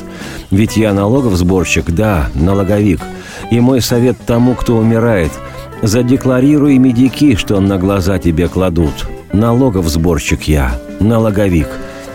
Ведь 0.50 0.76
я 0.76 0.92
налогов 0.92 1.34
сборщик, 1.34 1.90
да, 1.90 2.30
налоговик. 2.34 3.00
И 3.50 3.60
мой 3.60 3.80
совет 3.80 4.16
тому, 4.26 4.54
кто 4.54 4.76
умирает– 4.76 5.32
задекларируй 5.84 6.78
медики, 6.78 7.36
что 7.36 7.60
на 7.60 7.78
глаза 7.78 8.18
тебе 8.18 8.48
кладут. 8.48 9.06
Налогов 9.32 9.88
сборщик 9.88 10.44
я, 10.44 10.80
налоговик, 11.00 11.68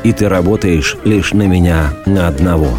и 0.03 0.11
ты 0.11 0.27
работаешь 0.27 0.97
лишь 1.05 1.33
на 1.33 1.47
меня, 1.47 1.93
на 2.05 2.27
одного». 2.27 2.69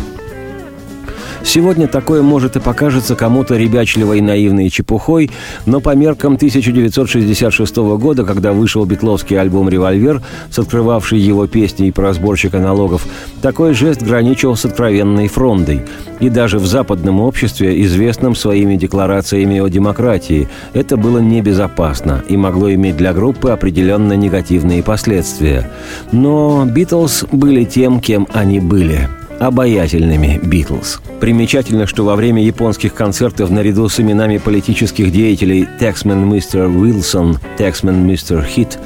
Сегодня 1.43 1.89
такое 1.89 2.23
может 2.23 2.57
и 2.57 2.61
покажется 2.61 3.17
кому-то 3.17 3.57
ребячливой 3.57 4.21
наивной 4.21 4.69
чепухой, 4.69 5.31
но 5.67 5.81
по 5.81 5.95
меркам 5.95 6.35
1966 6.35 7.77
года, 7.77 8.25
когда 8.25 8.53
вышел 8.53 8.85
битловский 8.85 9.41
альбом 9.41 9.69
«Револьвер», 9.69 10.23
с 10.51 10.59
открывавшей 10.59 11.19
его 11.19 11.47
песней 11.47 11.93
про 11.93 12.13
сборщика 12.13 12.59
налогов, 12.59 13.07
такой 13.43 13.75
жест 13.75 14.03
граничил 14.03 14.55
с 14.55 14.65
откровенной 14.65 15.29
фрондой. 15.29 15.83
И 16.21 16.29
даже 16.29 16.59
в 16.59 16.67
западном 16.67 17.21
обществе, 17.21 17.83
известном 17.83 18.35
своими 18.37 18.77
декларациями 18.77 19.59
о 19.61 19.69
демократии, 19.69 20.49
это 20.75 20.99
было 20.99 21.19
небезопасно 21.19 22.23
и 22.29 22.37
могло 22.37 22.73
иметь 22.75 22.99
для 22.99 23.15
группы 23.15 23.51
определенно 23.51 24.13
негативные 24.13 24.83
последствия. 24.83 25.71
Но 26.13 26.67
«Битлз» 26.67 27.25
были 27.33 27.65
тем, 27.65 28.01
кем 28.01 28.29
они 28.33 28.61
были– 28.61 29.09
обаятельными 29.41 30.39
«Битлз». 30.43 31.01
Примечательно, 31.19 31.87
что 31.87 32.05
во 32.05 32.15
время 32.15 32.45
японских 32.45 32.95
концертов 32.95 33.51
наряду 33.51 33.89
с 33.89 33.99
именами 33.99 34.39
политических 34.39 35.11
деятелей 35.11 35.67
«Тексмен 35.81 36.29
мистер 36.29 36.67
Уилсон», 36.67 37.39
«Тексмен 37.59 38.07
мистер 38.07 38.45
Хит» 38.45 38.79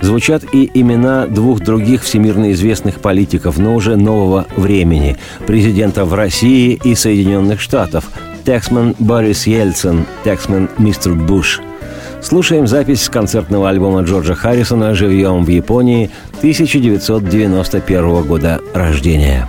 звучат 0.00 0.44
и 0.52 0.70
имена 0.74 1.26
двух 1.26 1.60
других 1.60 2.02
всемирно 2.02 2.52
известных 2.52 3.00
политиков, 3.00 3.58
но 3.58 3.74
уже 3.74 3.96
нового 3.96 4.46
времени– 4.56 5.16
президентов 5.46 6.12
России 6.12 6.78
и 6.84 6.94
Соединенных 6.94 7.60
Штатов– 7.60 8.04
Тексмен 8.44 8.94
Борис 8.98 9.46
Ельцин, 9.46 10.06
Тексмен 10.24 10.68
мистер 10.78 11.14
Буш– 11.14 11.60
Слушаем 12.22 12.68
запись 12.68 13.02
с 13.02 13.08
концертного 13.08 13.68
альбома 13.68 14.02
Джорджа 14.02 14.36
Харрисона 14.36 14.94
«Живьем 14.94 15.44
в 15.44 15.48
Японии» 15.48 16.08
1991 16.38 18.22
года 18.22 18.60
рождения. 18.72 19.48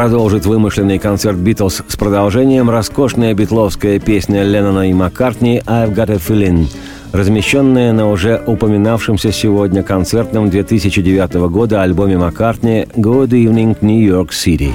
Продолжит 0.00 0.46
вымышленный 0.46 0.98
концерт 0.98 1.36
«Битлз» 1.36 1.82
с 1.86 1.94
продолжением 1.94 2.70
роскошная 2.70 3.34
битловская 3.34 3.98
песня 3.98 4.44
Леннона 4.44 4.88
и 4.88 4.94
Маккартни 4.94 5.60
«I've 5.66 5.94
got 5.94 6.10
a 6.10 6.16
feeling», 6.16 6.68
размещенная 7.12 7.92
на 7.92 8.10
уже 8.10 8.42
упоминавшемся 8.46 9.30
сегодня 9.30 9.82
концертном 9.82 10.48
2009 10.48 11.50
года 11.50 11.82
альбоме 11.82 12.16
Маккартни 12.16 12.86
«Good 12.96 13.28
Evening, 13.28 13.76
New 13.82 14.02
York 14.02 14.30
City». 14.30 14.72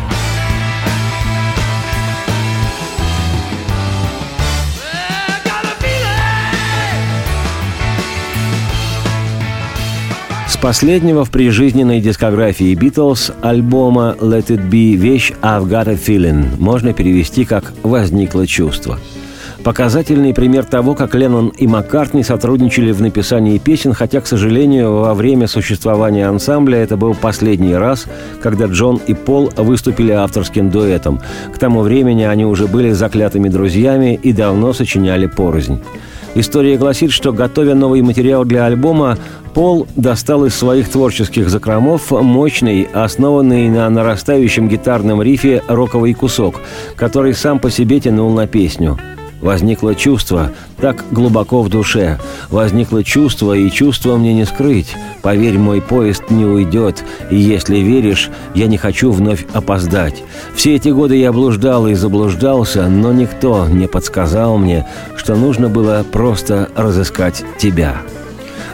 Последнего 10.66 11.24
в 11.24 11.30
прижизненной 11.30 12.02
дискографии 12.02 12.74
Битлз 12.74 13.32
альбома 13.44 14.16
«Let 14.20 14.48
It 14.48 14.68
Be» 14.68 14.96
вещь 14.96 15.32
«I've 15.44 15.70
Got 15.70 15.88
a 15.88 15.94
Feeling» 15.94 16.60
можно 16.60 16.92
перевести 16.92 17.46
как 17.46 17.72
«возникло 17.84 18.48
чувство». 18.48 19.00
Показательный 19.64 20.34
пример 20.34 20.66
того, 20.66 20.96
как 20.96 21.14
Леннон 21.14 21.50
и 21.50 21.68
Маккартни 21.68 22.24
сотрудничали 22.24 22.92
в 22.94 23.00
написании 23.00 23.60
песен, 23.60 23.94
хотя, 23.94 24.22
к 24.22 24.26
сожалению, 24.26 24.92
во 25.02 25.14
время 25.14 25.46
существования 25.46 26.28
ансамбля 26.28 26.80
это 26.80 26.98
был 26.98 27.14
последний 27.14 27.76
раз, 27.76 28.08
когда 28.42 28.66
Джон 28.66 29.00
и 29.06 29.14
Пол 29.14 29.52
выступили 29.56 30.14
авторским 30.14 30.72
дуэтом. 30.72 31.22
К 31.54 31.60
тому 31.60 31.82
времени 31.82 32.24
они 32.24 32.44
уже 32.44 32.66
были 32.66 32.90
заклятыми 32.90 33.50
друзьями 33.50 34.20
и 34.20 34.34
давно 34.34 34.74
сочиняли 34.74 35.28
порознь. 35.28 35.80
История 36.36 36.78
гласит, 36.78 37.12
что, 37.12 37.32
готовя 37.32 37.76
новый 37.76 38.02
материал 38.02 38.44
для 38.44 38.66
альбома, 38.66 39.18
Пол 39.54 39.88
достал 39.96 40.44
из 40.44 40.54
своих 40.54 40.90
творческих 40.90 41.50
закромов 41.50 42.12
мощный, 42.12 42.90
основанный 42.94 43.70
на 43.70 43.90
нарастающем 43.90 44.68
гитарном 44.68 45.22
рифе 45.22 45.64
роковый 45.70 46.14
кусок, 46.14 46.60
который 46.98 47.34
сам 47.34 47.60
по 47.60 47.72
себе 47.72 48.02
тянул 48.02 48.32
на 48.32 48.48
песню– 48.48 49.00
Возникло 49.46 49.94
чувство, 49.94 50.50
так 50.82 51.06
глубоко 51.12 51.62
в 51.62 51.70
душе. 51.70 52.18
Возникло 52.50 53.04
чувство, 53.04 53.54
и 53.54 53.70
чувство 53.70 54.18
мне 54.18 54.34
не 54.34 54.44
скрыть. 54.44 54.96
Поверь, 55.22 55.60
мой 55.60 55.82
поезд 55.82 56.32
не 56.32 56.46
уйдет, 56.46 57.04
и 57.30 57.36
если 57.36 57.78
веришь, 57.78 58.32
я 58.56 58.66
не 58.66 58.78
хочу 58.78 59.12
вновь 59.12 59.46
опоздать. 59.54 60.24
Все 60.56 60.74
эти 60.74 60.90
годы 60.90 61.18
я 61.18 61.32
блуждал 61.32 61.86
и 61.86 61.94
заблуждался, 61.94 62.90
но 62.90 63.14
никто 63.14 63.68
не 63.68 63.86
подсказал 63.86 64.58
мне, 64.58 64.88
что 65.16 65.36
нужно 65.36 65.70
было 65.70 66.04
просто 66.12 66.70
разыскать 66.76 67.46
тебя 67.60 68.02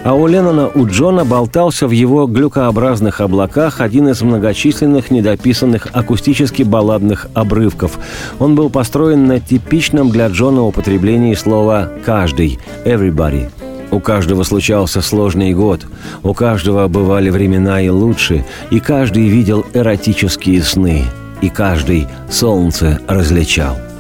а 0.04 0.14
у 0.14 0.28
Леннона 0.28 0.70
у 0.74 0.88
Джона 0.88 1.26
болтался 1.26 1.88
в 1.88 1.92
его 1.92 2.26
глюкообразных 2.26 3.22
облаках 3.22 3.82
один 3.82 4.10
из 4.10 4.22
многочисленных 4.22 5.12
недописанных 5.12 5.88
акустически 5.92 6.64
балладных 6.64 7.28
обрывков. 7.34 8.00
Он 8.40 8.56
был 8.56 8.70
построен 8.70 9.28
на 9.28 9.40
типичном 9.40 10.10
для 10.10 10.28
Джона 10.28 10.64
употреблении 10.64 11.36
слова 11.36 11.90
«каждый»– 12.06 12.60
«everybody». 12.86 13.50
У 13.92 14.00
каждого 14.00 14.44
случался 14.44 15.02
сложный 15.02 15.54
год, 15.54 15.86
у 16.24 16.34
каждого 16.34 16.88
бывали 16.88 17.30
времена 17.30 17.82
и 17.82 17.90
лучше, 17.90 18.46
и 18.70 18.80
каждый 18.80 19.28
видел 19.28 19.66
эротические 19.74 20.64
сны, 20.64 21.04
и 21.42 21.50
каждый 21.50 22.08
солнце 22.30 23.02
различал– 23.08 23.76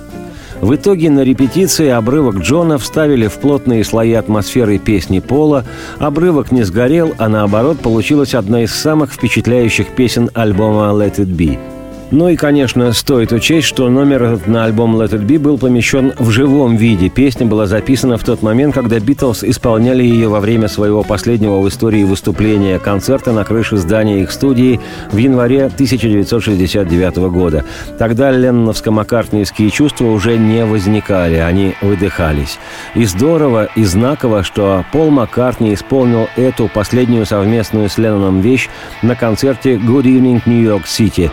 в 0.61 0.75
итоге 0.75 1.09
на 1.09 1.23
репетиции 1.23 1.89
обрывок 1.89 2.37
Джона 2.37 2.77
вставили 2.77 3.27
в 3.27 3.33
плотные 3.33 3.83
слои 3.83 4.13
атмосферы 4.13 4.77
песни 4.77 5.19
Пола. 5.19 5.65
Обрывок 5.99 6.51
не 6.51 6.63
сгорел, 6.63 7.13
а 7.17 7.29
наоборот 7.29 7.79
получилась 7.79 8.35
одна 8.35 8.63
из 8.63 8.73
самых 8.73 9.11
впечатляющих 9.11 9.87
песен 9.95 10.29
альбома 10.33 10.91
«Let 10.93 11.15
It 11.17 11.35
Be». 11.35 11.80
Ну 12.11 12.27
и, 12.27 12.35
конечно, 12.35 12.91
стоит 12.91 13.31
учесть, 13.31 13.67
что 13.67 13.87
номер 13.87 14.41
на 14.45 14.65
альбом 14.65 14.97
Let 14.97 15.11
It 15.11 15.25
Be 15.25 15.39
был 15.39 15.57
помещен 15.57 16.11
в 16.19 16.29
живом 16.29 16.75
виде. 16.75 17.07
Песня 17.07 17.45
была 17.45 17.67
записана 17.67 18.17
в 18.17 18.23
тот 18.25 18.41
момент, 18.41 18.75
когда 18.75 18.99
Битлз 18.99 19.45
исполняли 19.45 20.03
ее 20.03 20.27
во 20.27 20.41
время 20.41 20.67
своего 20.67 21.03
последнего 21.03 21.59
в 21.59 21.69
истории 21.69 22.03
выступления 22.03 22.79
концерта 22.79 23.31
на 23.31 23.45
крыше 23.45 23.77
здания 23.77 24.23
их 24.23 24.31
студии 24.33 24.81
в 25.13 25.15
январе 25.15 25.67
1969 25.67 27.15
года. 27.31 27.63
Тогда 27.97 28.29
ленноновско-маккартнийские 28.31 29.69
чувства 29.69 30.07
уже 30.07 30.37
не 30.37 30.65
возникали, 30.65 31.35
они 31.35 31.75
выдыхались. 31.81 32.59
И 32.93 33.05
здорово, 33.05 33.69
и 33.77 33.85
знаково, 33.85 34.43
что 34.43 34.83
Пол 34.91 35.11
Маккартни 35.11 35.73
исполнил 35.73 36.27
эту 36.35 36.67
последнюю 36.67 37.25
совместную 37.25 37.89
с 37.89 37.97
Ленноном 37.97 38.41
вещь 38.41 38.67
на 39.01 39.15
концерте 39.15 39.75
«Good 39.75 40.03
Evening, 40.03 40.41
New 40.45 40.61
York 40.61 40.83
City». 40.83 41.31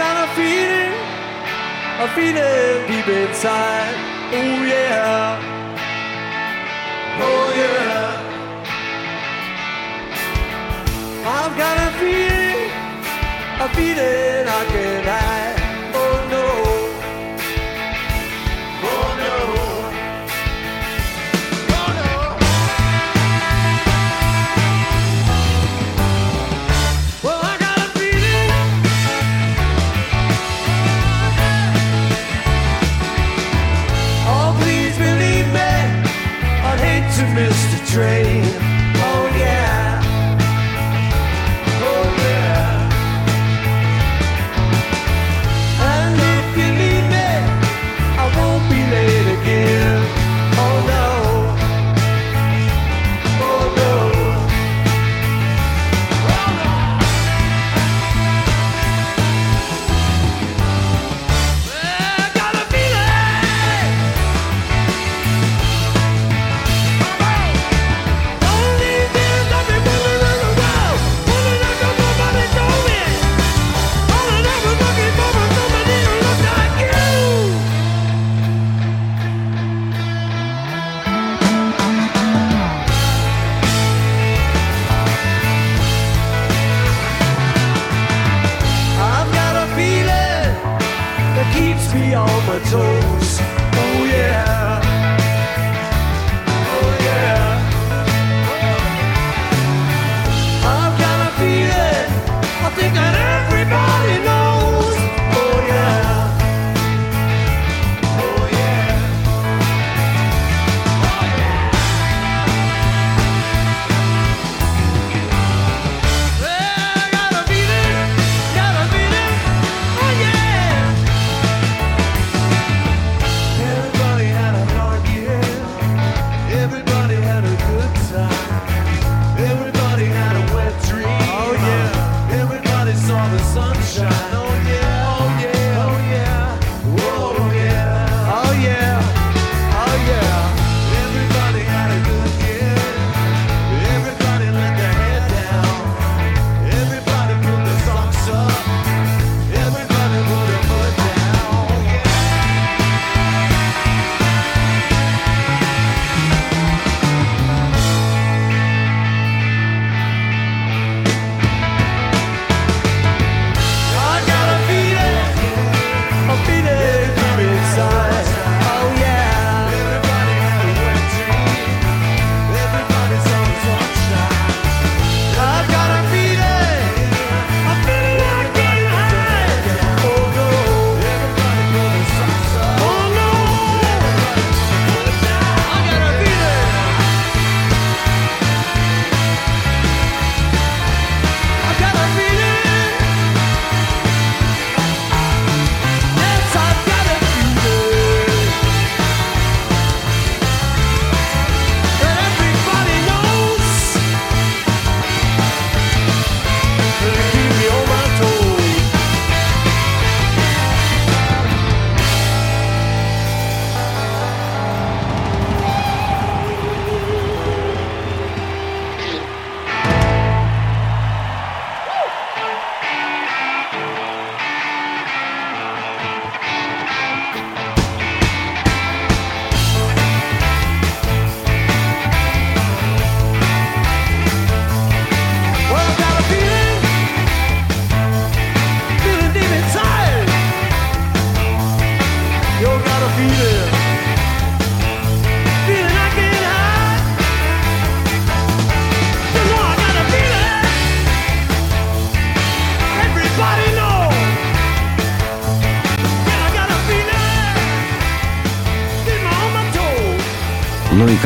a 0.00 0.19
feeling 2.14 2.86
deep 2.88 3.08
inside. 3.08 3.94
Oh 4.32 4.64
yeah, 4.64 5.38
oh 7.20 7.52
yeah. 7.56 8.30
I've 11.26 11.54
got 11.56 11.76
a 11.86 11.90
feeling, 11.98 12.70
a 13.60 13.68
feeling 13.76 14.48
I 14.48 14.64
can 14.72 15.04
hide. 15.04 15.39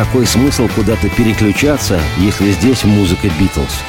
Какой 0.07 0.27
смысл 0.27 0.69
куда-то 0.75 1.09
переключаться, 1.09 1.99
если 2.19 2.51
здесь 2.53 2.85
музыка 2.85 3.29
Битлз? 3.41 3.83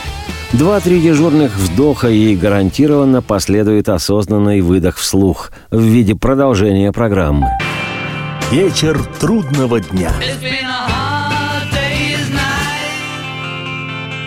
Два-три 0.54 1.02
дежурных 1.02 1.56
вдоха 1.58 2.10
и 2.10 2.36
гарантированно 2.36 3.22
последует 3.22 3.90
осознанный 3.90 4.62
выдох 4.62 4.98
вслух 4.98 5.52
в 5.72 5.82
виде 5.82 6.16
продолжения 6.16 6.92
программы. 6.92 7.48
Вечер 8.52 9.00
трудного 9.20 9.82
дня. 9.82 10.12
It's 10.22 10.42
been 10.42 10.66
a 10.66 10.95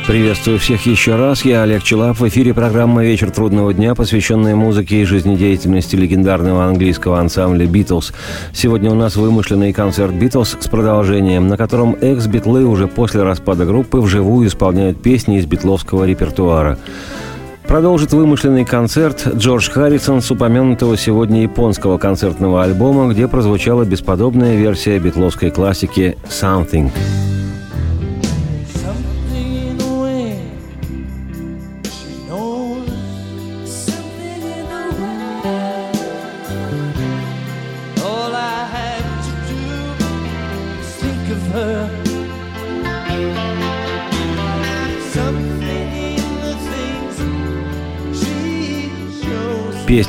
Приветствую 0.08 0.58
всех 0.58 0.86
еще 0.86 1.16
раз. 1.16 1.44
Я 1.44 1.64
Олег 1.64 1.82
Челап. 1.82 2.18
В 2.18 2.26
эфире 2.28 2.54
программа 2.54 3.04
«Вечер 3.04 3.30
трудного 3.30 3.74
дня», 3.74 3.94
посвященная 3.94 4.56
музыке 4.56 5.02
и 5.02 5.04
жизнедеятельности 5.04 5.96
легендарного 5.96 6.64
английского 6.64 7.20
ансамбля 7.20 7.66
«Битлз». 7.66 8.14
Сегодня 8.54 8.90
у 8.90 8.94
нас 8.94 9.16
вымышленный 9.16 9.74
концерт 9.74 10.14
«Битлз» 10.14 10.56
с 10.60 10.66
продолжением, 10.66 11.48
на 11.48 11.58
котором 11.58 11.94
экс-битлы 12.00 12.64
уже 12.64 12.86
после 12.86 13.22
распада 13.22 13.66
группы 13.66 13.98
вживую 13.98 14.48
исполняют 14.48 15.02
песни 15.02 15.36
из 15.36 15.44
битловского 15.44 16.04
репертуара. 16.04 16.78
Продолжит 17.66 18.14
вымышленный 18.14 18.64
концерт 18.64 19.28
Джордж 19.34 19.70
Харрисон 19.70 20.22
с 20.22 20.30
упомянутого 20.30 20.96
сегодня 20.96 21.42
японского 21.42 21.98
концертного 21.98 22.64
альбома, 22.64 23.12
где 23.12 23.28
прозвучала 23.28 23.84
бесподобная 23.84 24.56
версия 24.56 24.98
битловской 24.98 25.50
классики 25.50 26.16
«Something». 26.30 26.90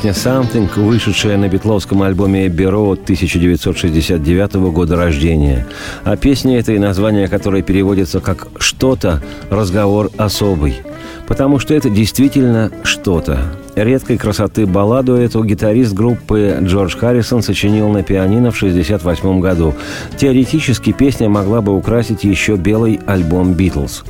Песня 0.01 0.11
«Something», 0.13 0.69
вышедшая 0.79 1.35
на 1.35 1.49
битловском 1.49 2.03
альбоме 2.03 2.47
«Эбби 2.47 2.63
Роуд» 2.63 3.03
1969 3.03 4.71
года 4.71 4.95
рождения. 4.95 5.67
А 6.05 6.15
песня 6.15 6.57
этой, 6.57 6.79
название 6.79 7.27
которой 7.27 7.63
переводится 7.63 8.21
как 8.21 8.47
«что-то», 8.59 9.21
разговор 9.49 10.09
особый. 10.15 10.77
Потому 11.27 11.59
что 11.59 11.73
это 11.73 11.89
действительно 11.89 12.71
что-то. 12.83 13.39
Редкой 13.75 14.17
красоты 14.17 14.65
балладу 14.65 15.15
эту 15.15 15.43
гитарист 15.43 15.91
группы 15.91 16.59
Джордж 16.61 16.95
Харрисон 16.95 17.41
сочинил 17.43 17.89
на 17.89 18.01
пианино 18.01 18.51
в 18.51 18.55
1968 18.55 19.41
году. 19.41 19.75
Теоретически 20.15 20.93
песня 20.93 21.27
могла 21.27 21.59
бы 21.59 21.75
украсить 21.75 22.23
еще 22.23 22.55
белый 22.55 23.01
альбом 23.05 23.51
«Битлз». 23.51 24.05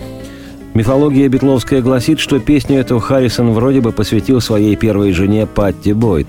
Мифология 0.76 1.28
битловская 1.28 1.82
гласит, 1.82 2.20
что 2.20 2.40
песню 2.40 2.80
эту 2.80 3.00
Харрисон 3.00 3.52
вроде 3.52 3.82
бы 3.82 3.92
посвятил 3.92 4.40
своей 4.40 4.76
первой 4.76 5.12
жене 5.14 5.48
Патти 5.48 5.94
Бойд. 5.94 6.28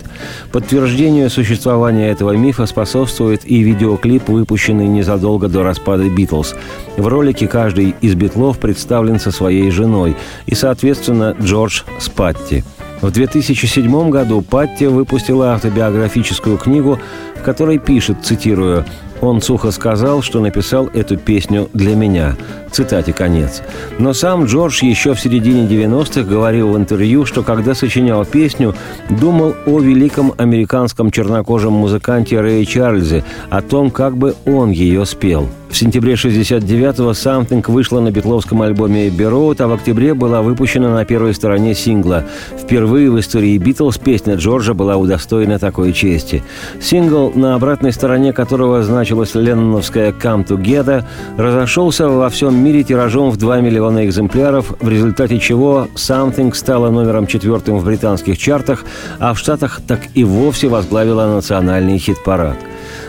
Подтверждению 0.50 1.28
существования 1.28 2.10
этого 2.10 2.34
мифа 2.36 2.64
способствует 2.66 3.42
и 3.44 3.60
видеоклип, 3.60 4.28
выпущенный 4.28 4.86
незадолго 4.86 5.48
до 5.48 5.62
распада 5.62 6.08
Битлз. 6.08 6.54
В 6.96 7.06
ролике 7.06 7.46
каждый 7.48 7.94
из 8.00 8.14
битлов 8.14 8.58
представлен 8.58 9.20
со 9.20 9.30
своей 9.30 9.70
женой, 9.70 10.16
и, 10.46 10.54
соответственно, 10.54 11.36
Джордж 11.40 11.82
с 11.98 12.08
Патти. 12.08 12.64
В 13.02 13.10
2007 13.10 14.10
году 14.10 14.40
Патти 14.40 14.86
выпустила 14.86 15.52
автобиографическую 15.52 16.56
книгу, 16.56 16.98
в 17.36 17.42
которой 17.42 17.78
пишет, 17.78 18.18
цитирую, 18.22 18.84
«Он 19.20 19.40
сухо 19.42 19.70
сказал, 19.70 20.22
что 20.22 20.40
написал 20.40 20.86
эту 20.88 21.16
песню 21.16 21.68
для 21.72 21.94
меня». 21.94 22.36
Цитате 22.70 23.12
конец. 23.12 23.62
Но 23.98 24.12
сам 24.12 24.44
Джордж 24.44 24.84
еще 24.84 25.14
в 25.14 25.20
середине 25.20 25.66
90-х 25.66 26.22
говорил 26.22 26.72
в 26.72 26.76
интервью, 26.76 27.26
что 27.26 27.42
когда 27.42 27.74
сочинял 27.74 28.24
песню, 28.24 28.74
думал 29.08 29.54
о 29.66 29.80
великом 29.80 30.32
американском 30.38 31.10
чернокожем 31.10 31.72
музыканте 31.72 32.40
Рэе 32.40 32.64
Чарльзе, 32.64 33.24
о 33.48 33.60
том, 33.62 33.90
как 33.90 34.16
бы 34.16 34.36
он 34.46 34.70
ее 34.70 35.04
спел. 35.04 35.48
В 35.70 35.76
сентябре 35.76 36.14
69-го 36.14 37.10
«Something» 37.12 37.70
вышла 37.70 38.00
на 38.00 38.10
битловском 38.10 38.60
альбоме 38.62 39.08
«Эбби 39.08 39.22
Роуд», 39.22 39.60
а 39.60 39.68
в 39.68 39.72
октябре 39.72 40.14
была 40.14 40.42
выпущена 40.42 40.92
на 40.92 41.04
первой 41.04 41.32
стороне 41.32 41.76
сингла. 41.76 42.24
Впервые 42.58 43.08
в 43.08 43.20
истории 43.20 43.56
«Битлз» 43.56 43.96
песня 43.98 44.34
Джорджа 44.34 44.74
была 44.74 44.96
удостоена 44.96 45.60
такой 45.60 45.92
чести. 45.92 46.42
Сингл, 46.80 47.30
на 47.36 47.54
обратной 47.54 47.92
стороне 47.92 48.32
которого 48.32 48.82
значилась 49.10 49.34
ленноновская 49.34 50.12
«Come 50.12 50.46
Together», 50.46 51.04
разошелся 51.36 52.08
во 52.08 52.28
всем 52.28 52.56
мире 52.62 52.84
тиражом 52.84 53.30
в 53.30 53.36
2 53.36 53.60
миллиона 53.60 54.06
экземпляров, 54.06 54.72
в 54.80 54.88
результате 54.88 55.40
чего 55.40 55.88
«Something» 55.96 56.54
стала 56.54 56.90
номером 56.90 57.26
четвертым 57.26 57.78
в 57.78 57.84
британских 57.84 58.38
чартах, 58.38 58.84
а 59.18 59.34
в 59.34 59.38
Штатах 59.38 59.80
так 59.84 60.00
и 60.14 60.22
вовсе 60.22 60.68
возглавила 60.68 61.26
национальный 61.26 61.98
хит-парад. 61.98 62.56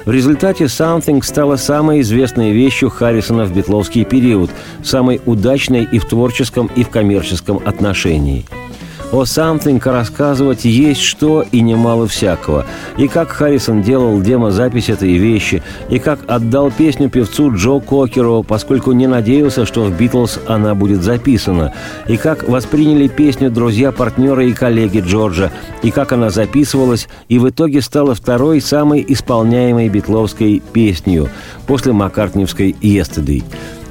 В 0.05 0.11
результате 0.11 0.63
«Something» 0.63 1.23
стала 1.23 1.55
самой 1.55 2.01
известной 2.01 2.51
вещью 2.51 2.89
Харрисона 2.89 3.45
в 3.45 3.55
битловский 3.55 4.03
период, 4.03 4.49
самой 4.83 5.21
удачной 5.27 5.83
и 5.83 5.99
в 5.99 6.05
творческом, 6.05 6.67
и 6.75 6.83
в 6.83 6.89
коммерческом 6.89 7.59
отношении. 7.63 8.43
О 9.12 9.24
«Something» 9.24 9.82
рассказывать 9.84 10.63
есть 10.63 11.02
что 11.02 11.43
и 11.52 11.60
немало 11.60 12.08
всякого. 12.08 12.65
И 12.97 13.10
как 13.10 13.30
Харрисон 13.30 13.82
делал 13.82 14.21
демо-запись 14.21 14.88
этой 14.89 15.15
вещи, 15.15 15.62
и 15.89 16.00
как 16.00 16.19
отдал 16.28 16.71
песню 16.71 17.10
певцу 17.10 17.54
Джо 17.54 17.82
Кокеру, 17.82 18.41
поскольку 18.43 18.93
не 18.93 19.08
надеялся, 19.08 19.65
что 19.65 19.84
в 19.84 19.97
«Битлз» 19.97 20.39
она 20.47 20.76
будет 20.76 21.04
записана, 21.04 21.74
и 22.08 22.15
как 22.15 22.47
восприняли 22.47 23.10
песню 23.10 23.52
друзья, 23.52 23.91
партнеры 23.91 24.50
и 24.50 24.54
коллеги 24.54 25.04
Джорджа, 25.06 25.52
и 25.84 25.91
как 25.91 26.13
она 26.13 26.30
записывалась, 26.30 27.10
и 27.28 27.38
в 27.38 27.50
итоге 27.50 27.82
стала 27.82 28.15
второй 28.15 28.62
самой 28.62 29.04
исполняемой 29.06 29.89
битловской 29.89 30.62
песней 30.71 31.28
после 31.67 31.91
маккартневской 31.91 32.78
«Yesterday». 32.82 33.43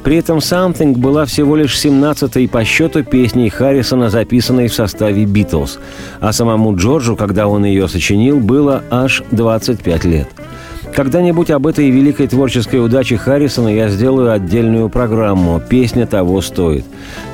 При 0.03 0.17
этом 0.17 0.39
«Something» 0.39 0.97
была 0.97 1.27
всего 1.27 1.57
лишь 1.57 1.77
17-й 1.77 2.49
по 2.49 2.65
счету 2.65 3.05
песней 3.05 3.51
Харрисона, 3.51 4.09
записанной 4.09 4.69
в 4.69 4.75
составе 4.75 5.27
«Битлз», 5.27 5.79
а 6.21 6.33
самому 6.33 6.75
Джорджу, 6.75 7.17
когда 7.17 7.49
он 7.49 7.65
ее 7.67 7.87
сочинил, 7.87 8.41
было 8.41 8.83
аж 8.91 9.23
25 9.31 10.05
лет. 10.05 10.29
Когда-нибудь 10.95 11.51
об 11.51 11.67
этой 11.67 11.89
великой 11.89 12.27
творческой 12.27 12.85
удаче 12.85 13.17
Харрисона 13.17 13.69
я 13.69 13.89
сделаю 13.89 14.33
отдельную 14.33 14.89
программу 14.89 15.61
«Песня 15.61 16.07
того 16.07 16.41
стоит». 16.41 16.85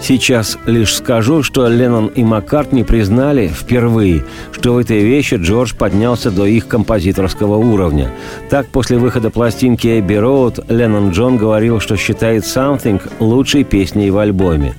Сейчас 0.02 0.58
лишь 0.66 0.94
скажу, 0.94 1.42
что 1.42 1.66
Леннон 1.66 2.08
и 2.08 2.22
Маккартни 2.22 2.84
признали 2.84 3.48
впервые, 3.48 4.24
что 4.52 4.74
в 4.74 4.78
этой 4.78 5.02
вещи 5.02 5.36
Джордж 5.36 5.74
поднялся 5.74 6.30
до 6.30 6.44
их 6.44 6.68
композиторского 6.68 7.56
уровня. 7.56 8.10
Так, 8.50 8.66
после 8.68 8.98
выхода 8.98 9.30
пластинки 9.30 9.98
«Эбби 9.98 10.14
Роуд» 10.14 10.60
Леннон 10.68 11.10
Джон 11.10 11.38
говорил, 11.38 11.80
что 11.80 11.96
считает 11.96 12.44
«Something» 12.44 13.00
лучшей 13.20 13.64
песней 13.64 14.10
в 14.10 14.18
альбоме. 14.18 14.74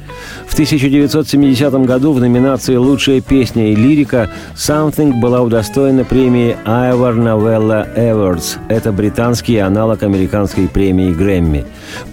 В 0.47 0.53
1970 0.53 1.73
году 1.85 2.13
в 2.13 2.19
номинации 2.19 2.75
«Лучшая 2.75 3.21
песня 3.21 3.71
и 3.71 3.75
лирика» 3.75 4.29
«Something» 4.55 5.19
была 5.19 5.41
удостоена 5.41 6.03
премии 6.03 6.55
Ivor 6.65 7.15
Novella 7.15 7.87
Awards. 7.97 8.57
Это 8.69 8.91
британский 8.91 9.58
аналог 9.60 10.03
американской 10.03 10.67
премии 10.67 11.13
Грэмми. 11.13 11.65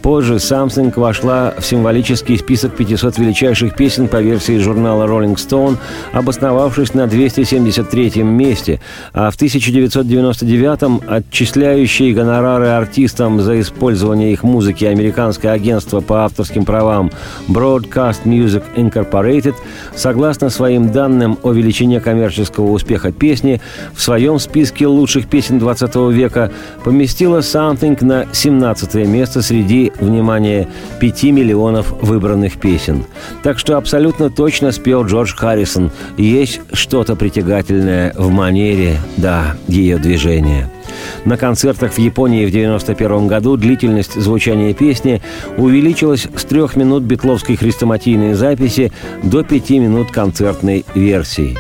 Позже 0.03 0.35
«Something» 0.35 0.93
вошла 0.95 1.53
в 1.59 1.67
символический 1.67 2.39
список 2.39 2.77
500 2.77 3.19
величайших 3.19 3.75
песен 3.75 4.07
по 4.07 4.21
версии 4.21 4.59
журнала 4.59 5.05
Rolling 5.05 5.35
Stone, 5.35 5.77
обосновавшись 6.13 6.95
на 6.95 7.07
273-м 7.07 8.29
месте, 8.29 8.81
а 9.13 9.33
в 9.33 9.37
1999-м 9.37 11.01
отчисляющий 11.09 12.13
гонорары 12.13 12.69
артистам 12.69 13.41
за 13.41 13.61
использование 13.61 14.33
их 14.33 14.45
музыки 14.45 14.85
американское 14.85 15.51
агентство 15.51 16.01
по 16.01 16.25
авторским 16.25 16.65
правам 16.65 17.11
Broadcast 17.49 18.25
Music 18.27 18.63
Incorporated, 18.77 19.55
согласно 19.97 20.51
своим 20.51 20.93
данным 20.93 21.37
о 21.43 21.51
величине 21.51 22.01
коммерческого 22.01 22.71
успеха 22.71 23.11
песни, 23.11 23.61
в 23.93 24.01
своем 24.01 24.39
списке 24.39 24.87
лучших 24.87 25.27
песен 25.27 25.59
20 25.59 25.97
века 26.13 26.44
поместила 26.85 27.39
«Something» 27.39 28.05
на 28.05 28.27
17 28.33 28.95
место 29.07 29.43
среди, 29.43 29.93
внимание, 30.01 30.69
5 31.01 31.25
миллионов 31.25 31.93
выбранных 32.03 32.59
песен. 32.59 33.05
Так 33.43 33.59
что 33.59 33.77
абсолютно 33.77 34.31
точно 34.31 34.73
спел 34.73 35.05
Джордж 35.05 35.35
Харрисон. 35.35 35.91
Есть 36.17 36.61
что-то 36.73 37.17
притягательное 37.17 38.13
в 38.17 38.31
манере, 38.31 38.99
да, 39.17 39.57
ее 39.69 39.99
движения. 39.99 40.71
На 41.25 41.37
концертах 41.37 41.93
в 41.93 41.99
Японии 41.99 42.45
в 42.45 42.49
1991 42.49 43.27
году 43.27 43.57
длительность 43.57 44.15
звучания 44.15 44.75
песни 44.75 45.23
увеличилась 45.57 46.27
с 46.37 46.45
трех 46.45 46.77
минут 46.77 47.03
битловской 47.03 47.57
хрестоматийной 47.57 48.35
записи 48.35 48.93
до 49.23 49.43
пяти 49.43 49.79
минут 49.79 50.11
концертной 50.11 50.85
версии. 50.95 51.57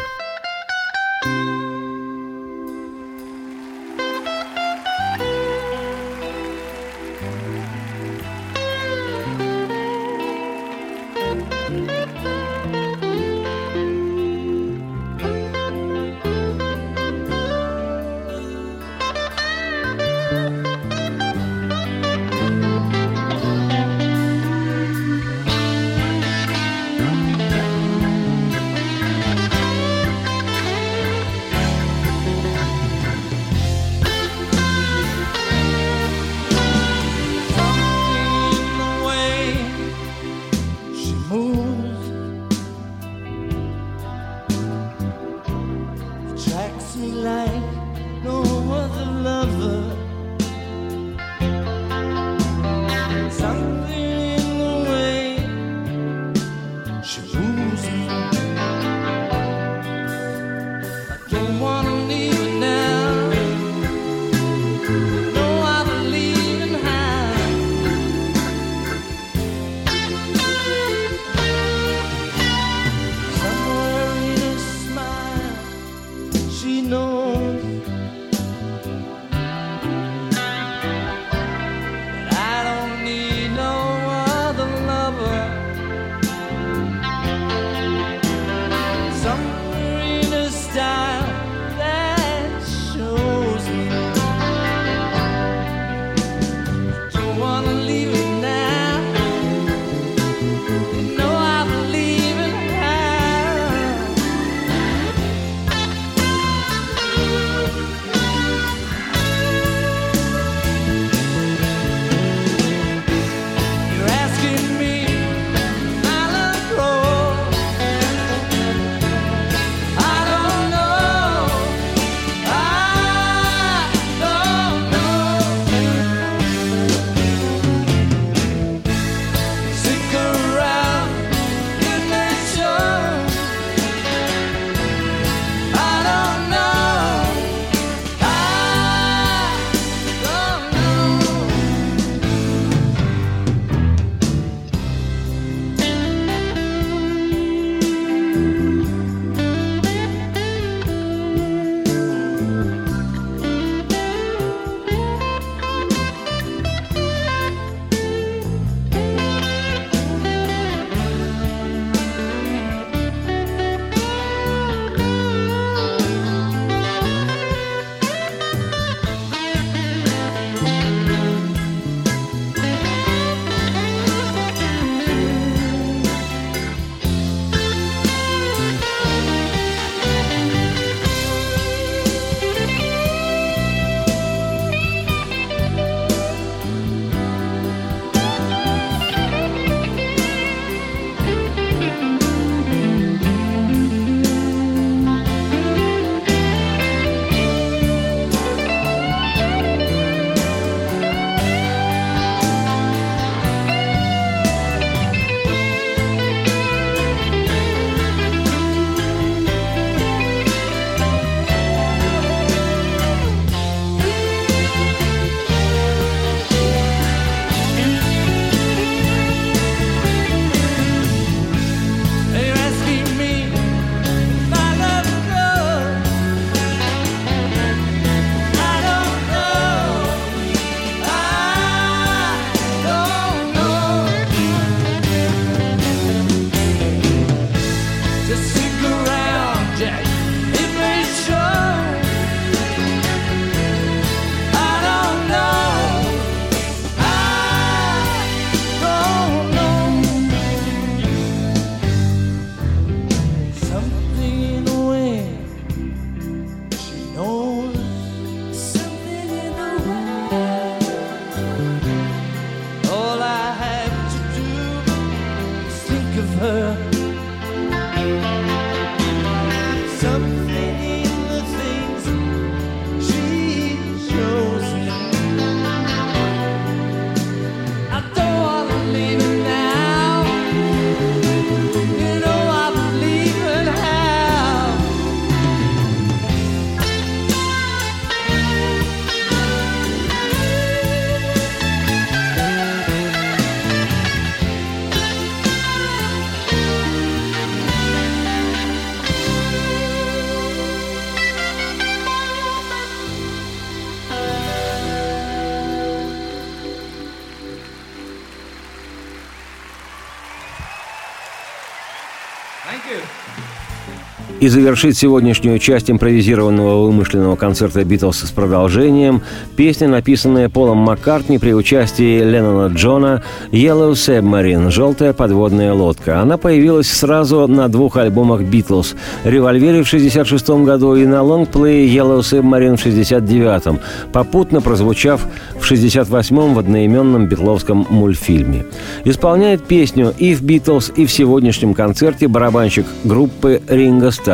И 314.44 314.48
завершит 314.48 314.94
сегодняшнюю 314.94 315.58
часть 315.58 315.90
импровизированного 315.90 316.84
вымышленного 316.84 317.34
концерта 317.34 317.82
«Битлз» 317.82 318.24
с 318.24 318.30
продолжением 318.30 319.22
песня, 319.56 319.88
написанная 319.88 320.50
Полом 320.50 320.76
Маккартни 320.76 321.38
при 321.38 321.54
участии 321.54 322.22
Леннона 322.22 322.70
Джона 322.70 323.22
«Yellow 323.52 323.92
Submarine»– 323.92 324.70
«Желтая 324.70 325.14
подводная 325.14 325.72
лодка». 325.72 326.20
Она 326.20 326.36
появилась 326.36 326.90
сразу 326.90 327.48
на 327.48 327.68
двух 327.68 327.96
альбомах 327.96 328.42
«Битлз»– 328.42 328.96
«Револьвере» 329.24 329.82
в 329.82 329.86
1966 329.86 330.50
году 330.66 330.94
и 330.94 331.06
на 331.06 331.22
лонгплее 331.22 331.88
«Yellow 331.88 332.18
Submarine» 332.18 332.76
в 332.76 332.84
1969, 332.84 333.80
попутно 334.12 334.60
прозвучав 334.60 335.22
в 335.52 335.64
1968 335.64 336.52
в 336.52 336.58
одноименном 336.58 337.28
битловском 337.28 337.86
мультфильме. 337.88 338.66
Исполняет 339.04 339.64
песню 339.64 340.12
и 340.18 340.34
в 340.34 340.42
«Битлз», 340.42 340.92
и 340.94 341.06
в 341.06 341.10
сегодняшнем 341.10 341.72
концерте 341.72 342.28
барабанщик 342.28 342.84
группы 343.04 343.62
Ринго 343.68 344.10
Стар, 344.10 344.33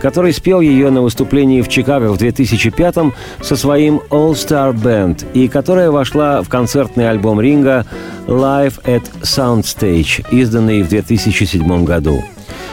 который 0.00 0.32
спел 0.32 0.60
ее 0.60 0.90
на 0.90 1.02
выступлении 1.02 1.62
в 1.62 1.68
Чикаго 1.68 2.12
в 2.12 2.18
2005 2.18 2.94
со 3.42 3.56
своим 3.56 4.00
All 4.10 4.32
Star 4.32 4.74
Band 4.74 5.26
и 5.32 5.48
которая 5.48 5.90
вошла 5.90 6.42
в 6.42 6.48
концертный 6.48 7.08
альбом 7.08 7.40
Ринга 7.40 7.84
Live 8.26 8.82
at 8.84 9.02
Soundstage, 9.22 10.26
изданный 10.30 10.82
в 10.82 10.88
2007 10.88 11.84
году. 11.84 12.22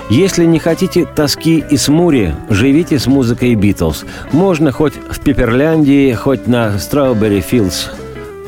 Если 0.09 0.45
не 0.45 0.59
хотите 0.59 1.05
тоски 1.05 1.63
и 1.69 1.77
смури, 1.77 2.35
живите 2.49 2.99
с 2.99 3.07
музыкой 3.07 3.55
Битлз. 3.55 4.05
Можно 4.31 4.71
хоть 4.71 4.93
в 4.93 5.19
Пепперляндии, 5.19 6.13
хоть 6.13 6.45
на 6.45 6.75
Strawberry 6.75 7.43
Fields, 7.43 7.89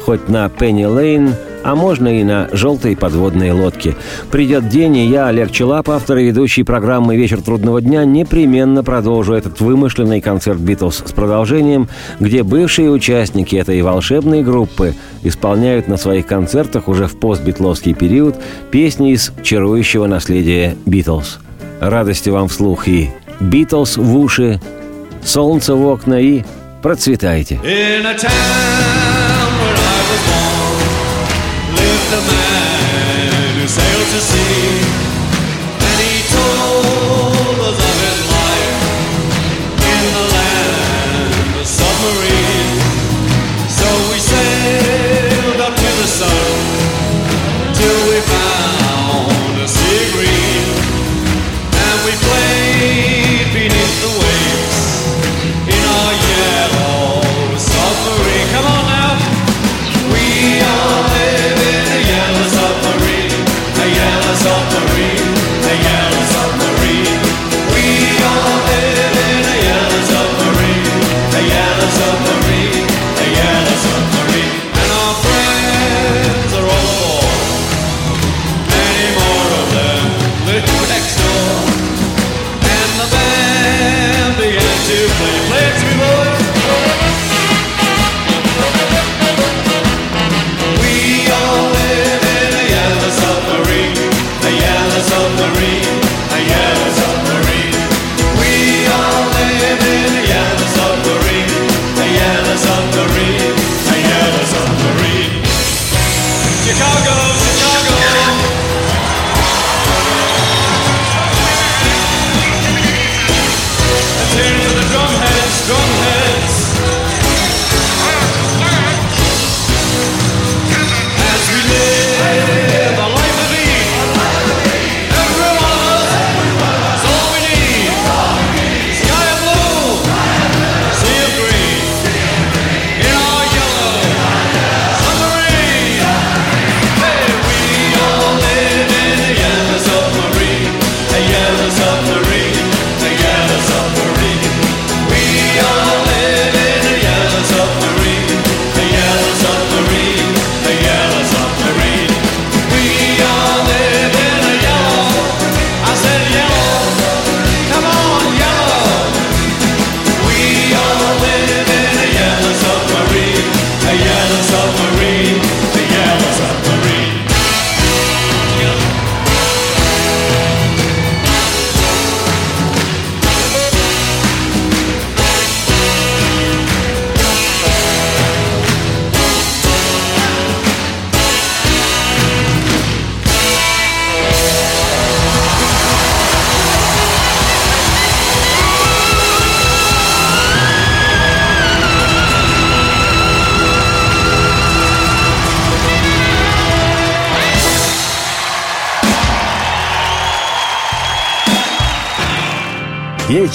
хоть 0.05 0.29
на 0.29 0.49
Пенни 0.49 0.85
Лейн– 0.85 1.33
а 1.67 1.75
можно 1.75 2.07
и 2.07 2.23
на 2.23 2.47
желтой 2.53 2.95
подводной 2.95 3.51
лодке. 3.51 3.97
Придет 4.31 4.69
день, 4.69 4.95
и 4.95 5.07
я, 5.07 5.27
Олег 5.27 5.51
Челап, 5.51 5.89
автор 5.89 6.17
и 6.17 6.23
ведущий 6.23 6.63
программы 6.63 7.17
«Вечер 7.17 7.41
трудного 7.41 7.81
дня», 7.81 8.05
непременно 8.05 8.85
продолжу 8.85 9.33
этот 9.33 9.59
вымышленный 9.59 10.21
концерт 10.21 10.59
«Битлз» 10.59 11.03
с 11.05 11.11
продолжением, 11.11 11.89
где 12.21 12.43
бывшие 12.43 12.89
участники 12.89 13.57
этой 13.57 13.81
волшебной 13.81 14.43
группы 14.43 14.93
исполняют 15.23 15.89
на 15.89 15.97
своих 15.97 16.25
концертах 16.25 16.87
уже 16.87 17.07
в 17.07 17.19
постбитловский 17.19 17.93
период 17.93 18.37
песни 18.71 19.11
из 19.11 19.33
чарующего 19.43 20.07
наследия 20.07 20.77
«Битлз». 20.85 21.39
Радости 21.81 22.29
вам 22.29 22.47
вслух 22.47 22.87
и 22.87 23.09
«Битлз» 23.41 23.97
в 23.97 24.17
уши, 24.17 24.61
солнце 25.21 25.75
в 25.75 25.85
окна 25.85 26.21
и 26.21 26.43
процветайте. 26.81 27.55
In 27.55 28.05
a 28.05 28.15
town 28.15 28.96
gentleman 32.09 33.59
who 33.59 33.67
sailed 33.67 34.07
to 34.13 34.21
sea. 34.21 34.46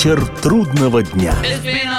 Вечер 0.02 0.26
трудного 0.42 1.00
дня. 1.04 1.32
It's 1.44 1.62
been 1.62 1.91